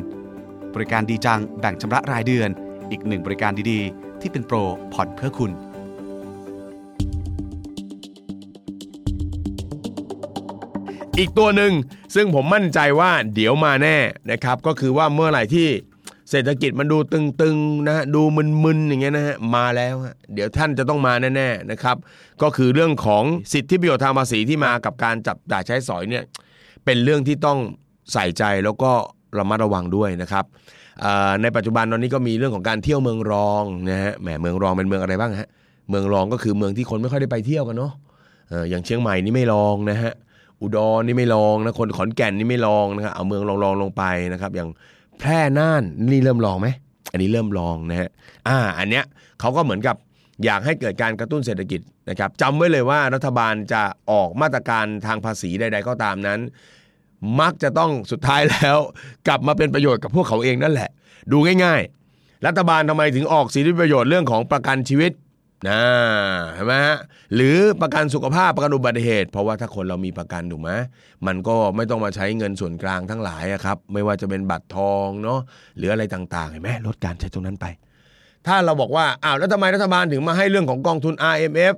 [0.75, 2.49] บริการดีจังแบ่งชำระรายเดือน
[2.91, 4.57] อีกหนึ่งบริการดีๆ ที่เป็นโปร
[4.93, 5.53] ผ่อนเพื่อคุณ
[11.19, 11.73] อีกตัวหนึ่ง
[12.15, 13.97] ซึ่งผมมั่นใจว่าเดี๋ยวมาแน่
[14.31, 15.69] นะครับ ก็คือว่าเมื่อไหร่ที่
[16.31, 18.23] เศรษฐกิจมันดูตึงๆนะฮะดู
[18.65, 21.97] มึนๆอย่างเงี้ยนะฮะมาแล้วฮะเดี๋ยวท่านจะต้องมาแน่ๆนะครับ
[22.43, 26.25] ก็คือเรื่องของสิทธิประโยชน์ทางภาษีที่มากับการจับจ่ายใช้สอยเนี่ย
[26.85, 27.59] เป็นเรื่องที่ต้อง
[28.13, 28.93] ใส่ใจแล้วก็
[29.39, 30.45] ระมัดระวังด้วยนะครับ
[31.43, 35.49] ในปัจจุบันตอนนี้ก็มีเรื่องของการเที่ยวเมืองรองนะฮะแหมเมืองรองเป็นเมืองอะไรบ้างฮะ
[35.91, 37.93] เมืองรองก็คือเมืองที่คนไม่ค่อยได้ไปเที่ยวกันเนาะ
[38.71, 40.13] อย่างเชียงใหม่นี่ไม่รองนะฮะ
[40.61, 44.69] อุดรนี่ไม่ลองนะคนขอนแก่นนี่ไม่ลองนะครับเอาเมืองลองลองลงไปนะครับ อย่าง
[45.19, 46.69] แพร่น่านนี่เริ่มลองไหม
[47.13, 48.09] อันนี้เริ่มลองนะฮะ
[48.49, 49.05] อ่าอันเนี้ย
[49.41, 49.97] เขาก็เหมือนกับ
[50.45, 56.41] อยากให้เกิดการกระตุ้นเศรษฐกิจนะครับจำไว้เลยว่ารัฐบาลจะออกมาตรการทางภาษีใด ๆ ก็ตามนั้น
[57.41, 58.79] มักจะต้องสุดท้ายแล้ว
[59.29, 60.91] กลับมาเป็นประโยชน์กับพวกเขาเองนั่นแหละ
[61.33, 65.13] ดูง่ายๆ รัฐบาลทำไมถึงออกสิทธิประโยชน์เรื่องของประกันชีวิต
[65.69, 65.83] นะ
[66.55, 66.99] เห็นไหมฮะ
[67.35, 70.71] หรือประกันสุขภาพประกันอุบัติเหตุ เพราะว่าถ้าคนเรามีประกันถูกไหม
[71.27, 75.41] มันก็ไม่ต้องมาใช้เงินส่วนกลางทั้งหลายครับ ไม่ว่าจะเป็นบัตรทองเนาะ
[75.77, 77.67] หรืออะไรต่างๆเห็นไหมลดการใช้ตรงนั้นไป
[78.47, 81.75] ถ้าเราบอกว่าอ้าวแล้วทำไมรัฐบาลถึงมาให้เรื่องของกองทุน RMF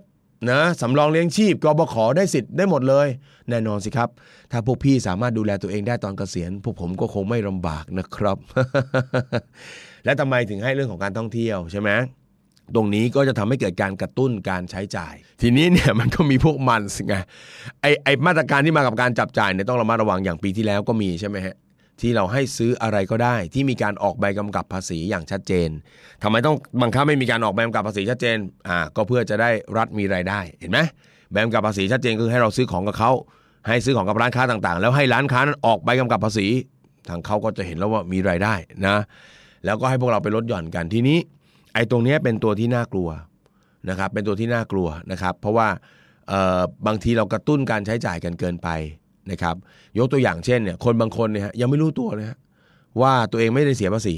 [0.49, 3.09] นะสำรองเลี้ยงชีพกบขได้สิทธิ์ได้หมดเลย
[3.49, 4.09] แน่นอนสิครับ
[4.53, 8.39] ถ้าพวกพี่สามารถดูแลตัวเองได้ตอนเกษียณ พวกผมก็คงไม่ลำบากนะครับ
[10.05, 11.91] และทำไมถึงให้เรื่องของการท่องเที่ยวใช่ไหม
[12.75, 17.15] ตรงนี้ก็จะทำให้เกิดการกระตุ้นการใช้จ่าย ทีนี้เนี่ยมันก็มีพวกมันสิไง
[17.81, 21.57] ไอไอมาตรการที่มากับการจับจ่ายเนี่ยต้องระมัดระวังอย่างปีที่แล้วก็มีใช่ไหมฮะ
[22.03, 25.69] ที่เราให้ซื้ออะไรก็ได้ ที่มีการออกใบกำกับภาษีอย่างชัดเจน
[26.23, 28.37] ทำไมต้องบังคับไม่มีการออกใบกำกับภาษีชัดเจน
[28.69, 30.79] อ่าก็เพื่อจะได้รัฐมีรายได้เห็นไหม
[31.31, 33.13] ใบกำกับภาษีชัดเจนคือให้เราซื้อของกับเขา
[33.69, 36.47] ให้ซื้อของกับร้านค้าต่างๆ แล้วให้ร้านค้านั้นออกใบกำกับภาษี
[37.09, 38.55] ทางเขาก็จะเห็นแล้วว่ามีรายได้
[38.87, 38.97] นะ
[39.65, 41.19] แล้วก็ให้พวกเราไปลดหย่อนกันทีนี้
[41.75, 43.09] ไอ้ตรงนี้เป็นตัวที่น่ากลัว
[43.89, 45.69] นะครับเป็นตัวที่น่ากลัวนะครับ เพราะว่า
[46.29, 48.69] เออบางทีเรากระตุ้นการใช้จ่ายกันเกินไป
[49.31, 49.57] นะครับ
[49.99, 52.39] ยกตัวอย่างเช่นเนี่ย คนบางคนเนี่ยฮะยังไม่รู้ตัวเลยฮะ
[53.01, 54.15] ว่าตัวเองไม่ได้เสียภาษี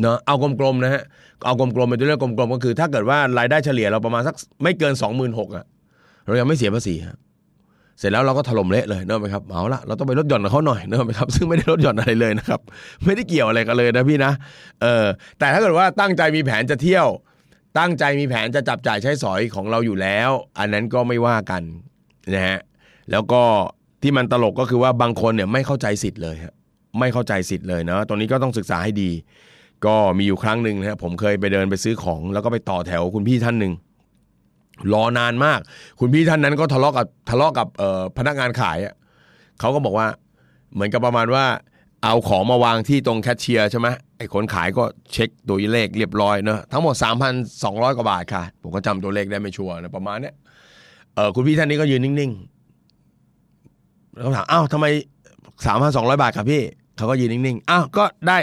[0.00, 1.02] เนาะเอากลมๆนะฮะ
[1.46, 5.64] เอากลมๆเป็นตัวเลขกลมๆก็คือ ถ้าเกิดว่ารายได้เฉลี่ยเราประมาณสักไม่เกิน 2 6 0 0 0อะ
[6.26, 7.16] เรายังไม่เสียภาษีฮะ
[7.98, 12.60] เสร็จแล้วเราก็ถล่มเละเลยเนอะไหมครับเอาละเราต้องไปลดหย่อนกับเขาหน่อยเนอะไหมครับซึ่งไม่ได้ลดหย่อนอะไรเลยนะครับ
[13.04, 14.32] ไม่ได้เกี่ยวอะไรกันเลยนะพี่นะ
[14.82, 15.06] เออ
[15.38, 17.06] แต่ถ้าเกิดว่าตั้งใจมีแผนจะเที่ยว
[17.78, 21.62] ตั้งใจมีแผนจะจับจ่ายใช้สอยของเราอยู่แล้ว อันนั้นก็ไม่ว่ากัน
[22.34, 22.58] นะฮะ
[23.10, 23.42] แล้วก็
[24.04, 26.54] ที่มันตลกก็คือว่าบางคนเนี่ยไม่เข้าใจสิทธิ์เลยฮะ
[26.98, 29.10] ไม่เข้าใจสิทธิ์เลยนะตรงนี้ก็ต้องศึกษาให้ดี
[29.86, 33.72] ก็มีอยู่ครั้งหนึ่งนะครับผมเคยไปเดินไปซื้อของ แล้วก็ไปต่อแถวคุณพี่ท่านหนึ่ง
[34.92, 35.60] รอนานมาก
[36.00, 37.68] คุณพี่ท่านนั้นก็ทะเลาะกับทะเลาะกับ
[38.18, 38.94] พนักงานขายอะ
[39.60, 40.06] เขาก็บอกว่า
[40.74, 41.44] เหมือนกับประมาณว่า
[42.02, 43.88] เอาของมาวางที่ตรงแคชเชียร์ใช่ไหม
[44.18, 46.94] ไอ้คนขายก็เช็คตัวเลขเรียบร้อยเนอะทั้งหมด
[47.46, 50.34] 3,200 กว่าบาทค่ะ ผมก็จำตัวเลขได้ไม่ชัวร์นะประมาณเนี้ย
[51.14, 52.32] เออคุณพี่ท่านนี้ก็ยืนนิ่ง
[54.14, 54.86] ๆแล้วถามอ้าวทำไม
[55.54, 56.62] 3,200บาทครับพี่
[56.96, 58.38] เขาก็ยืนนิ่งๆอ้าวก็ได้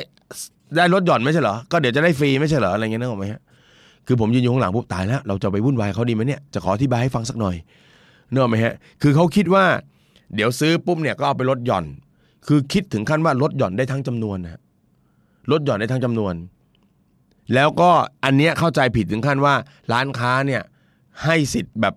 [0.78, 3.42] ได้ลดหย่อนไม่ใช่เหรอ ก็เดี๋ยวจะได้ฟรีไม่ใช่เหรออะไรเงี้ยนึกออกไหมฮะ
[4.08, 7.56] คือผมยืนอยู่ข้างหลังปุ๊บตายแล้ว เราจะไปวุ่นวายเขาดีไหมเนี่ยจะขออธิบายให้ฟังสักหน่อย
[8.30, 9.66] เนออกไหมฮะ คือเขาคิดว่า
[10.36, 11.86] เดี๋ยวซื้อปุ๊บเนี่ยก็เอาไปลดหย่อน
[12.48, 14.62] คือคิดถึงขั้นว่าลดหย่อนได้ทั้งจำนวนนะ
[15.52, 16.34] ลดหย่อนได้ทั้งจำนวน
[17.54, 17.92] แล้วก็
[18.26, 19.54] อันเนี้ยเข้าใจผิดถึงขั้นว่า
[19.94, 20.62] ร้านค้าเนี่ย
[21.24, 21.94] ให้สิทธิ์แบบ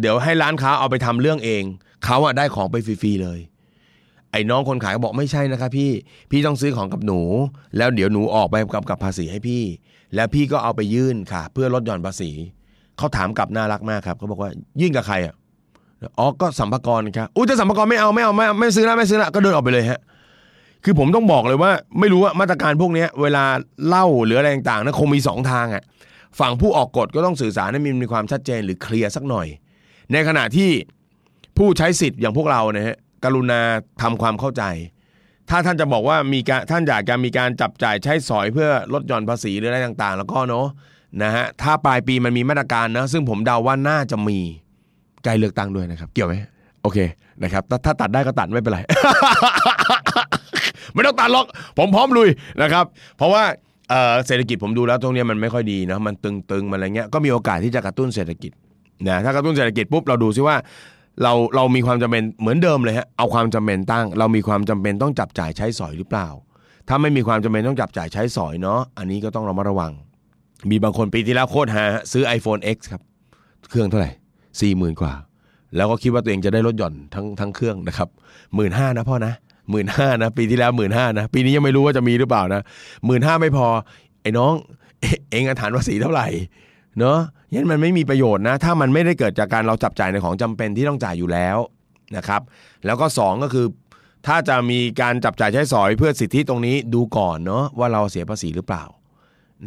[0.00, 1.62] เดี๋ยวให้ร้านค้าเอาไปทำเรื่องเอง
[2.04, 3.38] เขาอะได้ของไปฟรีๆเลย
[4.32, 5.90] ไอ้น้องคนขายก็บอกไม่ใช่นะครับพี่
[6.30, 7.20] พี่ต้องซื้อของกับหนู
[7.76, 9.62] แล้วเดี๋ยวหนูออกไปกับกับภาษีให้พี่
[10.14, 12.30] แล้วพี่ก็เอาไปยื่นค่ะ เพื่อลดหย่อนภาษี
[12.98, 15.34] เขาถามกลับน่ารักมากครับเขาบอกว่ายื่นกับใครอะ
[16.18, 20.00] อ๋อก็สัมภากรครับอุ้ยแต่สัมภากรไม่เอาไม่เอาไม่เอาไม่ซื้อล้วไม่ซื้อล้วก็เดินออกไปเลยฮะ
[20.84, 23.44] คือผมต้องบอกเลยว่า ไม่รู้ว่ามาตรการพวกนี้เวลา
[23.88, 25.82] เล่าหรืออะไรต่างๆนะคงมีสองทางอะ
[26.40, 29.46] ฝั่งผู้ออกกฎก็ต้องสื่อสารให้มันมีความชัดเจนหรือเคลียร์สักหน่อย
[30.12, 30.70] ในขณะที่
[31.58, 33.60] ผู้ใช้สิทธิ์อย่างพวกเราเนี่ยฮะกรุณา
[34.02, 34.62] ทำความเข้าใจ
[35.50, 40.66] ถ้าท่านจะบอกว่ามีการท่านอยากจะมีการจับจ่ายใช้สอยเพื่อลดหย่อนภาษีหรืออะไรต่างๆ แล้วก็เนาะ
[41.22, 44.38] นะฮะถ้าปลายปีมันมีมาตรการนะซึ่งผมเดาว่าน่าจะมี
[45.24, 46.34] ใกล้เลือกตั้งด้วยนะครับ เกี่ยวไหม
[46.82, 46.98] โอเค
[47.42, 48.80] นะครับถ้าถ้าตัดได้ก็ตัดไม่เป็นไร
[50.94, 51.46] ไม่ต้องตัดหรอก
[51.78, 52.28] ผมพร้อมลุย
[52.62, 52.84] นะครับ
[53.16, 53.42] เพราะว่า
[54.26, 58.52] เศรษฐกิจผมดูแล้วตรงนี้มันไม่ค่อยดีนะมันตึงๆมันอะไรเงี้ยก็มีโอกาสที่จะกระตุ้นเศรษฐกิจ
[59.08, 60.56] นะถ้ากระตุ้นเศรษฐกิจปุ๊บเราดูซิว่า
[61.22, 66.28] เราเรามีความจำเป็นเหมือนเดิมเลยฮะเอาความจำเป็นตั้ง เรามีความจำเป็นต้องจับจ่ายใช้สอยหรือเปล่า
[66.88, 69.92] ถ้าไม่มีความจำเป็นต้องจับจ่ายใช้สอยเนาะอันนี้ก็ต้องระมัดระวัง
[70.70, 73.02] มีบางคนปีที่แล้วโคตรฮาซื้อ iPhone X ครับ
[73.70, 74.10] เครื่องเท่าไหร่
[74.60, 75.12] สี่หมื่นกว่า
[75.76, 78.08] แล้วก็คิดว่าตัวเองจะได้ลดหย่อนทั้งทั้งเครื่องนะครับ
[78.54, 79.34] หมื่นห้านะพ่อนะ
[79.70, 82.62] หมื่นห้านะปีที่แล้วหมื่นห้านะปีนี้ยังไม่รู้ว่าจะมีหรือเปล่านะ
[83.06, 83.66] หมื่นห้าไม่พอ
[84.22, 84.52] ไอ้น้อง
[85.30, 86.26] เองฐานภาษีเท่าไหร่
[86.98, 87.18] เนาะ
[87.54, 91.58] ยันมันไม่มีประโยชน์นะ ถ้ามันไม่ได้เกิดจากการเราจับจ่ายในของจำเป็นที่ต้องจ่ายอยู่แล้ว
[92.16, 92.40] นะครับ
[92.86, 93.66] แล้วก็สองก็คือ
[94.26, 98.84] ถ้าจะมีการจับจ่ายใช้สอยเพื่อสิทธิตรงนี้ดูก่อนเนาะว่าเราเสียภาษีหรือเปล่า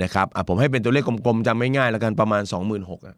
[0.03, 3.15] นะครับอะผมให้เป็นตัวเลขกลมๆจำไม่ง่ายแล้วกันประมาณ 2 6 0 0 0อะ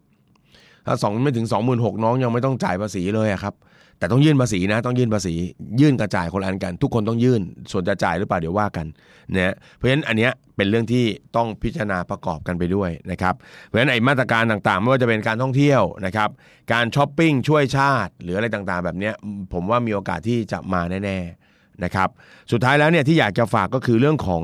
[0.86, 3.54] ถ้าสองไม่ถึง 26,000น้องยังไม่ต้องจ่ายภาษีเลยครับ
[4.02, 5.34] แต่ต้องยื่นภาษีนะต้องยื่นภาษี
[5.82, 8.86] ยื่นกระจายคนละอันกัน ทุกคนต้องยื่นส่วนจะจ่ายหรือเปล่าเดี๋ยวว่ากัน
[9.34, 13.36] นะเพราะฉะนั้นอันเนี้ยเป็นเรื่องที่ต้องพิจารณาประกอบกันไปด้วยนะครับ
[13.66, 16.30] เพราะฉะนั้นไอ้มาตรการต่างๆ ไม่ว่าจะเป็นการท่องเที่ยวนะครับ
[16.74, 19.14] การช้อปปิ้งช่วยชาติ หรืออะไรต่างๆ แบบเนี้ย
[19.54, 22.10] ผมว่ามีโอกาสที่จะมาแน่ๆนะครับ
[22.52, 24.44] สุดท้ายแล้วเนี่ยที่อยากจะฝากก็คือเรื่องของ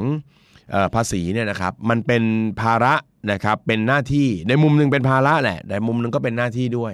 [0.73, 2.23] ออภาษีเนี่ยนะครับมันเป็น
[2.61, 2.93] ภาระ
[3.31, 6.93] นะครับเป็นหน้าที่ในมุมหนึ่งเป็นภาระแหละแต่มุมหนึ่งก็เป็นหน้าที่ด้วย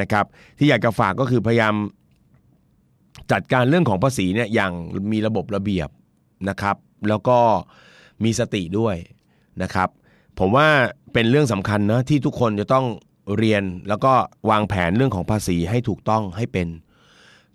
[0.00, 0.24] นะครับ
[0.58, 1.74] ที่อยากจะฝากก็คือพยายาม
[3.32, 4.72] จัดการเรื่องของภาษีเนี่ยอย่าง
[5.12, 5.88] มีระบบระเบียบ
[6.48, 6.76] นะครับ
[7.08, 7.38] แล้วก็
[8.24, 8.96] มีสติด้วย
[9.62, 9.88] นะครับ
[10.38, 10.68] ผมว่า
[11.12, 12.86] เป็นเรื่องสำคัญนะที่ทุกคนจะต้อง
[13.38, 14.12] เรียนแล้วก็
[14.50, 16.68] วางแผนเรื่องของภาษีให้ถูกต้องให้เป็น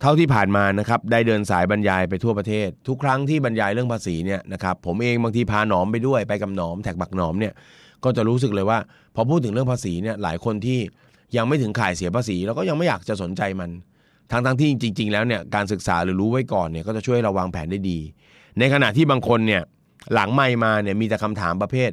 [0.02, 7.54] เท่าที่ผ่านมานะครับ ได้เดินสายบรรยายไปทั่วประเทศ ทุกครั้งที่บรรยายเรื่องภาษีเนี่ยนะครับ ผมเองบางทีพาหนอมไปด้วยไปกับหนอมแท็กบักหนอมเนี่ย
[8.04, 8.80] ก็จะรู้สึกเลยว่า
[9.16, 10.80] พอพูดถึงเรื่องภาษีเนี่ยหลายคนที่
[11.38, 13.70] ยังไม่ถึงข่ายเสียภาษีเราก็ยังไม่อยากจะสนใจมัน
[14.32, 18.00] ทั้งทั้งที่จริง ๆ แล้วเนี่ยการศึกษาหรือรู้ไว้ก่อนเนี่ยก็จะช่วยเราวางแผนได้ดี
[18.60, 19.62] ในขณะที่บางคนเนี่ย
[20.14, 21.92] หลังไม่มาเนี่ยมีแต่คำถามประเภท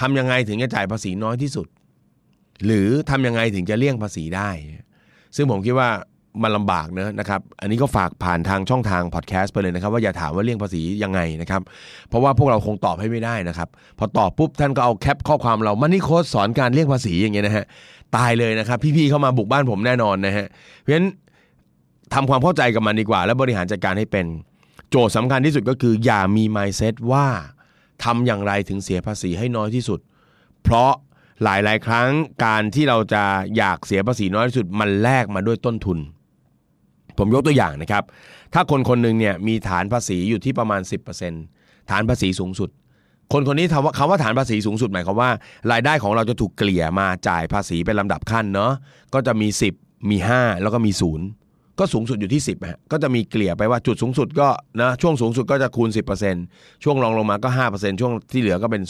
[0.00, 1.66] ทำยังไงถึงจะจ่ายภาษีน้อยที่สุด
[2.64, 4.50] หรือทำยังไงถึงจะเลี่ยงภาษีได้
[5.36, 5.90] ซึ่งผมคิดว่า
[6.42, 11.62] มันลำบากเนอะนะครับ อันนี้ก็ฝากผ่านทางช่องทางพอดแคสต์ไปเลยนะครับ ว่าอย่าถามว่าเลี่ยงภาษียังไงนะครับ
[12.08, 13.68] เพราะว่าพวกเราคงตอบให้ไม่ได้นะครับ
[13.98, 17.64] พอตอบปุ๊บท่านก็เอาแคปข้อความเรามันนี่โค้ดสอนการเลี่ยงภาษีอย่างเงี้ยนะฮะ
[18.16, 20.46] ตายเลยนะครับ พี่ๆเข้ามาบุกบ้านผมแน่นอนนะฮะ
[20.80, 21.08] เพราะฉะนั้น
[22.14, 24.26] ทำความเข้าใจกับมันดีกว่า แล้วบริหารจัดการให้เป็น
[24.90, 27.26] โจทย์สำคัญที่สุดก็คือ อย่ามี mindset ว่า
[28.04, 30.00] ทำอย่างไรถึงเสียภาษีให้น้อยที่สุด
[30.62, 30.92] เพราะ
[31.42, 32.08] หลายๆ ครั้ง
[32.44, 33.24] การที่เราจะ
[33.56, 35.98] อยากเสียภาษีน้อยที่สุดมันแลกมาด้วยต้นทุน
[37.18, 38.04] ผมยกตัวอย่างนะครับ
[38.54, 40.80] ถ้าคนคนหนึ่งเนี่ยมีฐานภาษีอยู่ที่ประมาณ
[41.36, 42.70] 10%ฐานภาษีสูงสุด
[43.32, 45.30] คนคนนี้คำว่าคำว่าฐานภาษีสูงสุดหมายความว่า
[45.72, 48.72] รายได้ของเราจะถูกเกลี่ยมาจ่ายภาษีเป็นลำดับขั้นเนาะ
[49.14, 49.48] ก็จะมี
[49.78, 54.48] 10 มี 5 แล้วก็มี 0 ก็สูงสุดอยู่ที่ 10ฮะ ก็จะมีเกลี่ยไปว่าจุดสูงสุดก็
[54.80, 55.88] นะช่วงสูงสุดก็จะคูณ
[56.36, 58.82] 10%ช่วงรองลงมาก็ 5%ช่วงที่เหลือก็เป็น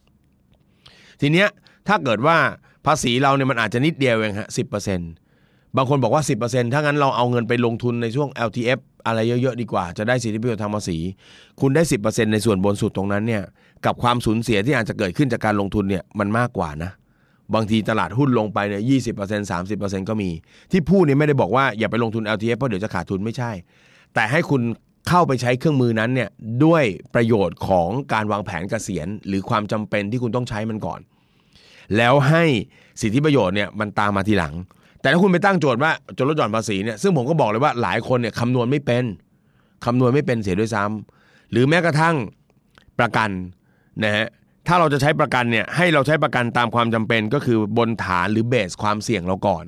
[0.00, 1.48] 0%ทีเนี้ย
[1.88, 2.36] ถ้าเกิดว่า
[2.86, 5.00] ภาษีเราเนี่ยมันอาจจะนิดเดียวเองฮะสิบเปอร์เซ็น
[5.76, 10.98] บางคนบอกว่า 10%ถ้างั้นเราเอาเงินไปลงทุนในช่วง LTF อะไรเยอะๆดีกว่า จะได้สิทธิประโยชน์ทางภาษี
[11.60, 13.42] คุณได้ 10%ในส่วนบนสุดตรงนั้นเนี่ย
[13.86, 16.90] กับความสูญเสียที่อาจจะเกิดขึ้นจากการลงทุนเนี่ยมันมากกว่านะ
[17.54, 20.30] บางทีตลาดหุ้นลงไปเนี่ยยี่สิบเปอร์เซ็นต์สามสิบเปอร์เซ็นต์ก็มี
[20.72, 23.50] ที่พูดนี่ไม่ได้บอกว่าอย่าไปลงทุน LTF เพราะเดี๋ยวจะขาดทุนไม่ใช่
[24.14, 24.62] แต่ให้คุณ
[25.08, 26.30] เข้าไปใช้เครื่องมือนั้นเนี่ย
[26.64, 31.00] ด้วยประโยชน์ของการวางแผนเกษียณ หรือความจำเป็นที่คุณต้องใช้มันก่อน
[31.96, 32.44] แล้วให้
[33.00, 34.54] สิทธิประโยชน์เนี่ยมันตามมาทีหลัง
[35.00, 39.04] แต่ถ้าคุณไปตั้งโจทย์ว่าจะลดหย่อนภาษีเนี่ยซึ่งผมก็บอกเลยว่าหลายคนเนี่ยคำนวณไม่เป็น
[39.84, 42.16] คำนวณไม่เป็นเสียด้วยซ้ำหรือแม้กระทั่ง
[42.98, 43.30] ประกัน
[44.04, 44.26] นะฮะ
[44.66, 49.64] ถ้าเราจะใช้ประกันเนี่ยให้เราใช้ประกันตามความจำเป็นก็คือบนฐานหรือเบสความเสี่ยงเราก่อน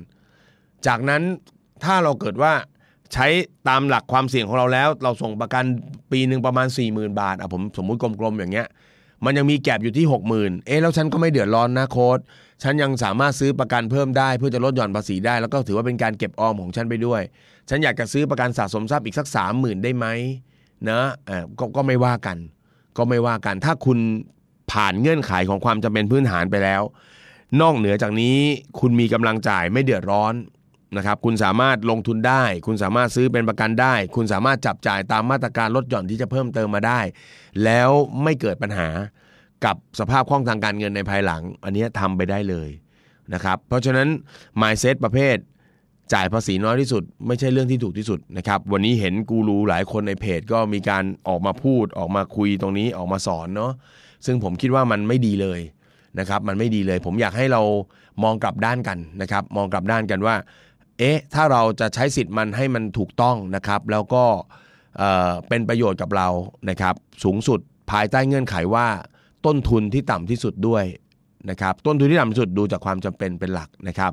[0.87, 1.21] จากนั้น
[1.83, 2.53] ถ้าเราเกิดว่า
[3.13, 3.27] ใช้
[3.69, 5.63] ตามหลักความเสี่ยงของเราแล้ว เราส่งประกัน
[6.11, 8.67] ปีหนึ่งประมาณ 4 0,000 บาทอะผมสมมุติกลมๆอย่างเงี้ย
[9.25, 10.05] มันยังมีแก็บอยู่ที่
[10.35, 12.19] 60,000 เอ๊ะแล้วฉันก็ไม่เดือดร้อนนะโค้ด
[12.63, 17.21] ฉันยังสามารถซื้อประกันเพิ่มได้เพื่อจะลดหย่อนภาษีได้ แล้วก็ถือว่าเป็นการเก็บออมของฉันไปด้วย
[17.69, 20.05] ฉันอยากจะซื้อประกันสะสมทรัพย์อีกสัก 30,000 ได้ไหม
[20.89, 22.37] นะเออกก็ไม่ว่ากัน
[22.97, 23.99] ก็ไม่ว่ากัน ถ้าคุณ
[24.71, 26.81] ผ่านเงื่อนไขของความจำเป็นพื้นฐานไปแล้ว
[27.61, 28.37] นอกเหนือจากนี้
[28.79, 30.33] คุณมีกำลังจ่ายไม่เดือดร้อน
[30.97, 36.99] นะครับคุณสามารถลงทุนได้ คุณสามารถซื้อเป็นประกันได้ คุณสามารถจับจ่ายตามมาตรการลดหย่อนที่จะเพิ่มเติมมาได้
[37.63, 37.89] แล้ว
[38.23, 38.87] ไม่เกิดปัญหา
[39.65, 42.69] กับสภาพคล่องทางการเงินในภายหลัง อันนี้ทำไปได้เลย
[43.33, 44.07] นะครับเพราะฉะนั้น
[44.61, 45.37] mindset ประเภท
[46.13, 53.71] จ่ายภาษีน้อยที่สุด ไม่ใช่เรื่องที่ถูกที่สุดนะครับวันนี้เห็นกูรูหลายคนในเพจก็มีการออกมาพูดออกมาคุยตรงนี้ออกมาสอนเนาะ
[54.25, 55.59] ซึ่งผมคิดว่ามันไม่ดีเลย
[56.19, 57.61] นะครับมันไม่ดีเลย ผมอยากให้เรา
[58.23, 60.35] มองกลับด้านกันนะครับมองกลับด้านกันว่า
[61.03, 64.23] เอ๊ะถ้าเราจะใช้สิทธิ์มันให้มันถูกต้องนะครับ แล้วก็
[65.49, 66.29] เป็นประโยชน์กับเรา
[66.69, 67.59] นะครับ สูงสุด
[67.91, 68.87] ภายใต้เงื่อนไขว่า
[69.45, 70.83] ต้นทุนที่ต่ำที่สุดด้วย
[71.49, 74.11] นะครับต้นทุนที่ต่ำที่สุดดูจากความจำเป็นเป็นหลักนะครับ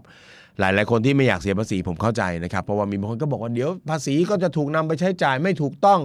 [0.59, 6.01] หลาย ๆ คนที่ไม่อยากเสียภาษีผมเข้าใจนะครับ เพราะว่ามีบางคนก็บอกว่าเดี๋ยวภาษีก็จะถูกนำไปใช้จ่ายไม่ถูกต้อง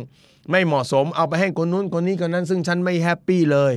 [0.51, 3.73] ไม่เหมาะสมเอาไปให้คนนู้นคนนี้คนนั้น ซึ่งฉันไม่ happy เลย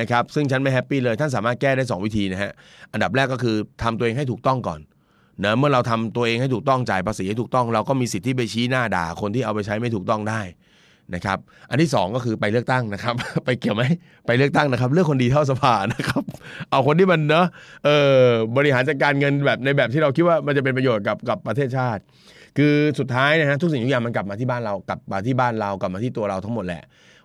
[0.00, 2.52] นะครับซึ่งฉันไม่ happy เลยท่านสามารถแก้ได้ 2 วิธีนะฮะ
[2.92, 4.80] อันดับแรกก็คือทำตัวเองให้ถูกต้องก่อน
[5.40, 10.40] เนะเมื่อเราทำตัวเองให้ถูกต้องจ่ายภาษีให้ถูกต้อง เราก็มีสิทธิ์ที่ไปชี้หน้าด่าคนที่เอาไปใช้ไม่ถูกต้องได้
[11.14, 11.38] นะครับ
[11.70, 13.82] อันที่ 2 ก็คือไปเลือกตั้งนะครับ ไปเกี่ยวไหม
[14.26, 16.22] ไปเลือกตั้งนะครับ เลือกคนดีเท่าสภานะครับ
[16.70, 17.46] เอาคนที่มันเนอะ
[17.84, 18.20] เออ
[18.56, 22.02] บริหารจัดการเงินแบบในแบบที่เราคิดว่ามันจะเป็นประโยชน์กับกับประเทศชาติ
[22.58, 26.82] คือสุดท้ายนะฮะทุกสิ่งทุกอย่างมันกลับมาที่บ้านเรากลับมาที่บ้านเรากลับมาที่ตัวเราทั้งหมดแหละ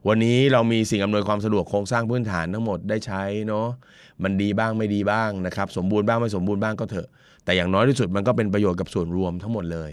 [0.07, 3.67] วันนี้เรามีสิ่งอำนวยความสะดวกโครงสร้างพื้นฐานทั้งหมดได้ใช้เนาะ
[4.23, 7.07] มันดีบ้างไม่ดีบ้างนะครับ สมบูรณ์บ้างไม่สมบูรณ์บ้างก็เถอะ
[7.49, 9.91] แต่อย่างน้อยที่สุดมันก็เป็นประโยชน์กับส่วนรวมทั้งหมดเลย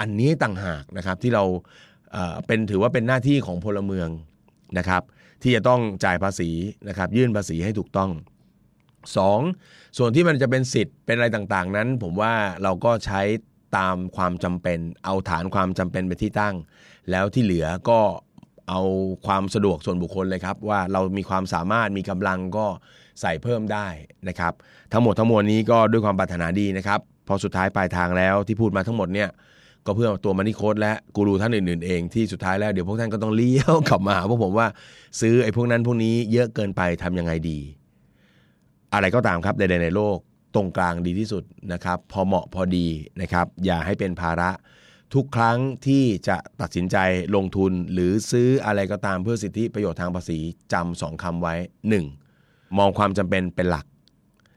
[0.00, 1.44] อันนี้ต่างหากนะครับที่เรา
[2.46, 4.08] เป็นถือว่าเป็นหน้าที่ของพลเมือง
[4.78, 5.02] นะครับ
[5.42, 6.50] ที่จะต้องจ่ายภาษี
[6.88, 8.10] นะครับ ยื่นภาษีให้ถูกต้อง
[9.24, 9.98] 2.
[9.98, 13.20] ส่วนที่มันจะเป็นสิทธิ์เป็นอะไรต่างๆ นั้น ผมว่าเราก็ใช้
[13.76, 16.54] ตามความจำเป็น เอาฐานความจำเป็นไปที่ตั้ง
[17.10, 18.00] แล้วที่เหลือก็
[18.68, 18.80] เอา
[19.26, 22.66] ความสะดวกส่วนบุคคลเลยครับ ว่าเรามีความสามารถมีกำลังก็
[23.20, 23.86] ใส่เพิ่มได้
[24.28, 24.52] นะครับ
[24.92, 29.28] ทั้งหมดทั้งมวลนี้ก็ด้วยความปรารถนาดีนะครับพอสุดท้ายปลายทางแล้วที่พูดมาทั้งหมดเนี่ย
[29.86, 34.66] ก็เพื่อตัวมันนี่โค้ดและกูรูท่านอื่นๆเองที่สุดท้ายแล้วเดี๋ยวพวกท่านก็ต้องเลี้ยวกลับมาหาพวกผมว่า
[35.20, 37.58] ซื้อไอ้พวกนั้นพวกนี้เยอะเกินไปทำยังไงดี
[38.94, 40.16] อะไรก็ตามครับใดๆในโลก
[40.54, 42.86] ตรงกลางดีที่สุดนะครับ พอเหมาะพอดี
[43.20, 44.50] นะครับ อย่าให้เป็นภาระ
[45.14, 46.96] ทุกครั้งที่จะตัดสินใจ
[47.34, 50.38] ลงทุนหรือซื้ออะไรก็ตามเพื่อสิทธิประโยชน์ทางภาษี
[50.72, 51.54] จำสองคำไว้
[51.94, 52.29] 1.
[52.78, 53.86] มองความจำเป็นเป็นหลัก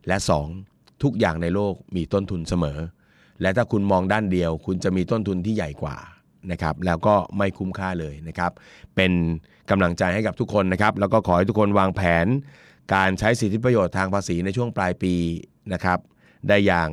[0.08, 0.18] และ
[0.60, 1.04] 2.
[1.04, 2.80] ทุกอย่างในโลกมีต้นทุนเสมอ
[3.42, 5.98] และถ้าคุณมองด้านเดียว คุณจะมีต้นทุนที่ใหญ่กว่า
[6.52, 8.52] นะครับแล้วก็ไม่คุ้มค่าเลยนะครับ
[8.96, 9.12] เป็น
[9.70, 12.26] กำลังใจให้กับทุกคนนะครับ แล้วก็ขอให้ทุกคนวางแผน
[12.94, 15.14] การใช้สิทธิประโยชน์ทางภาษีในช่วงปลายปี
[15.74, 16.00] นะครับ
[16.48, 16.90] ได้อย่าง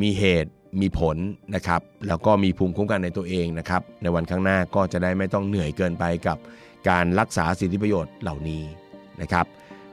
[0.00, 1.16] มีเหตุมีผล
[1.54, 6.38] นะครับ แล้วก็มีภูมิคุ้มกันในตัวเองนะครับ ในวันข้างหน้าก็จะได้ไม่ต้องเหนื่อยเกินไปกับ
[6.88, 8.62] การรักษาสิทธิประโยชน์เหล่านี้
[9.22, 9.46] นะครับ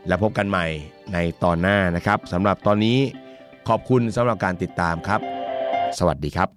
[0.08, 0.66] แล้วพบกันใหม่
[1.14, 3.00] ในตอนหน้านะครับสำหรับตอนนี้
[3.68, 5.22] ขอบคุณสำหรับการติดตามครับ
[6.00, 6.50] สวัสดีครับ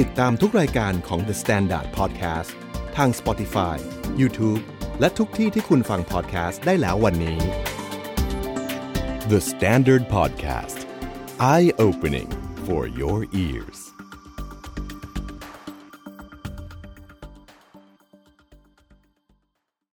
[0.02, 2.52] ิดตามทุกรายการของ The Standard Podcast
[2.96, 3.76] ทาง Spotify,
[4.20, 4.62] YouTube
[5.00, 7.38] และทุกที่ที่คุณฟัง podcast ได้แล้ววันนี้
[9.32, 10.78] The Standard Podcast
[11.52, 12.30] Eye Opening
[12.66, 13.83] for your ears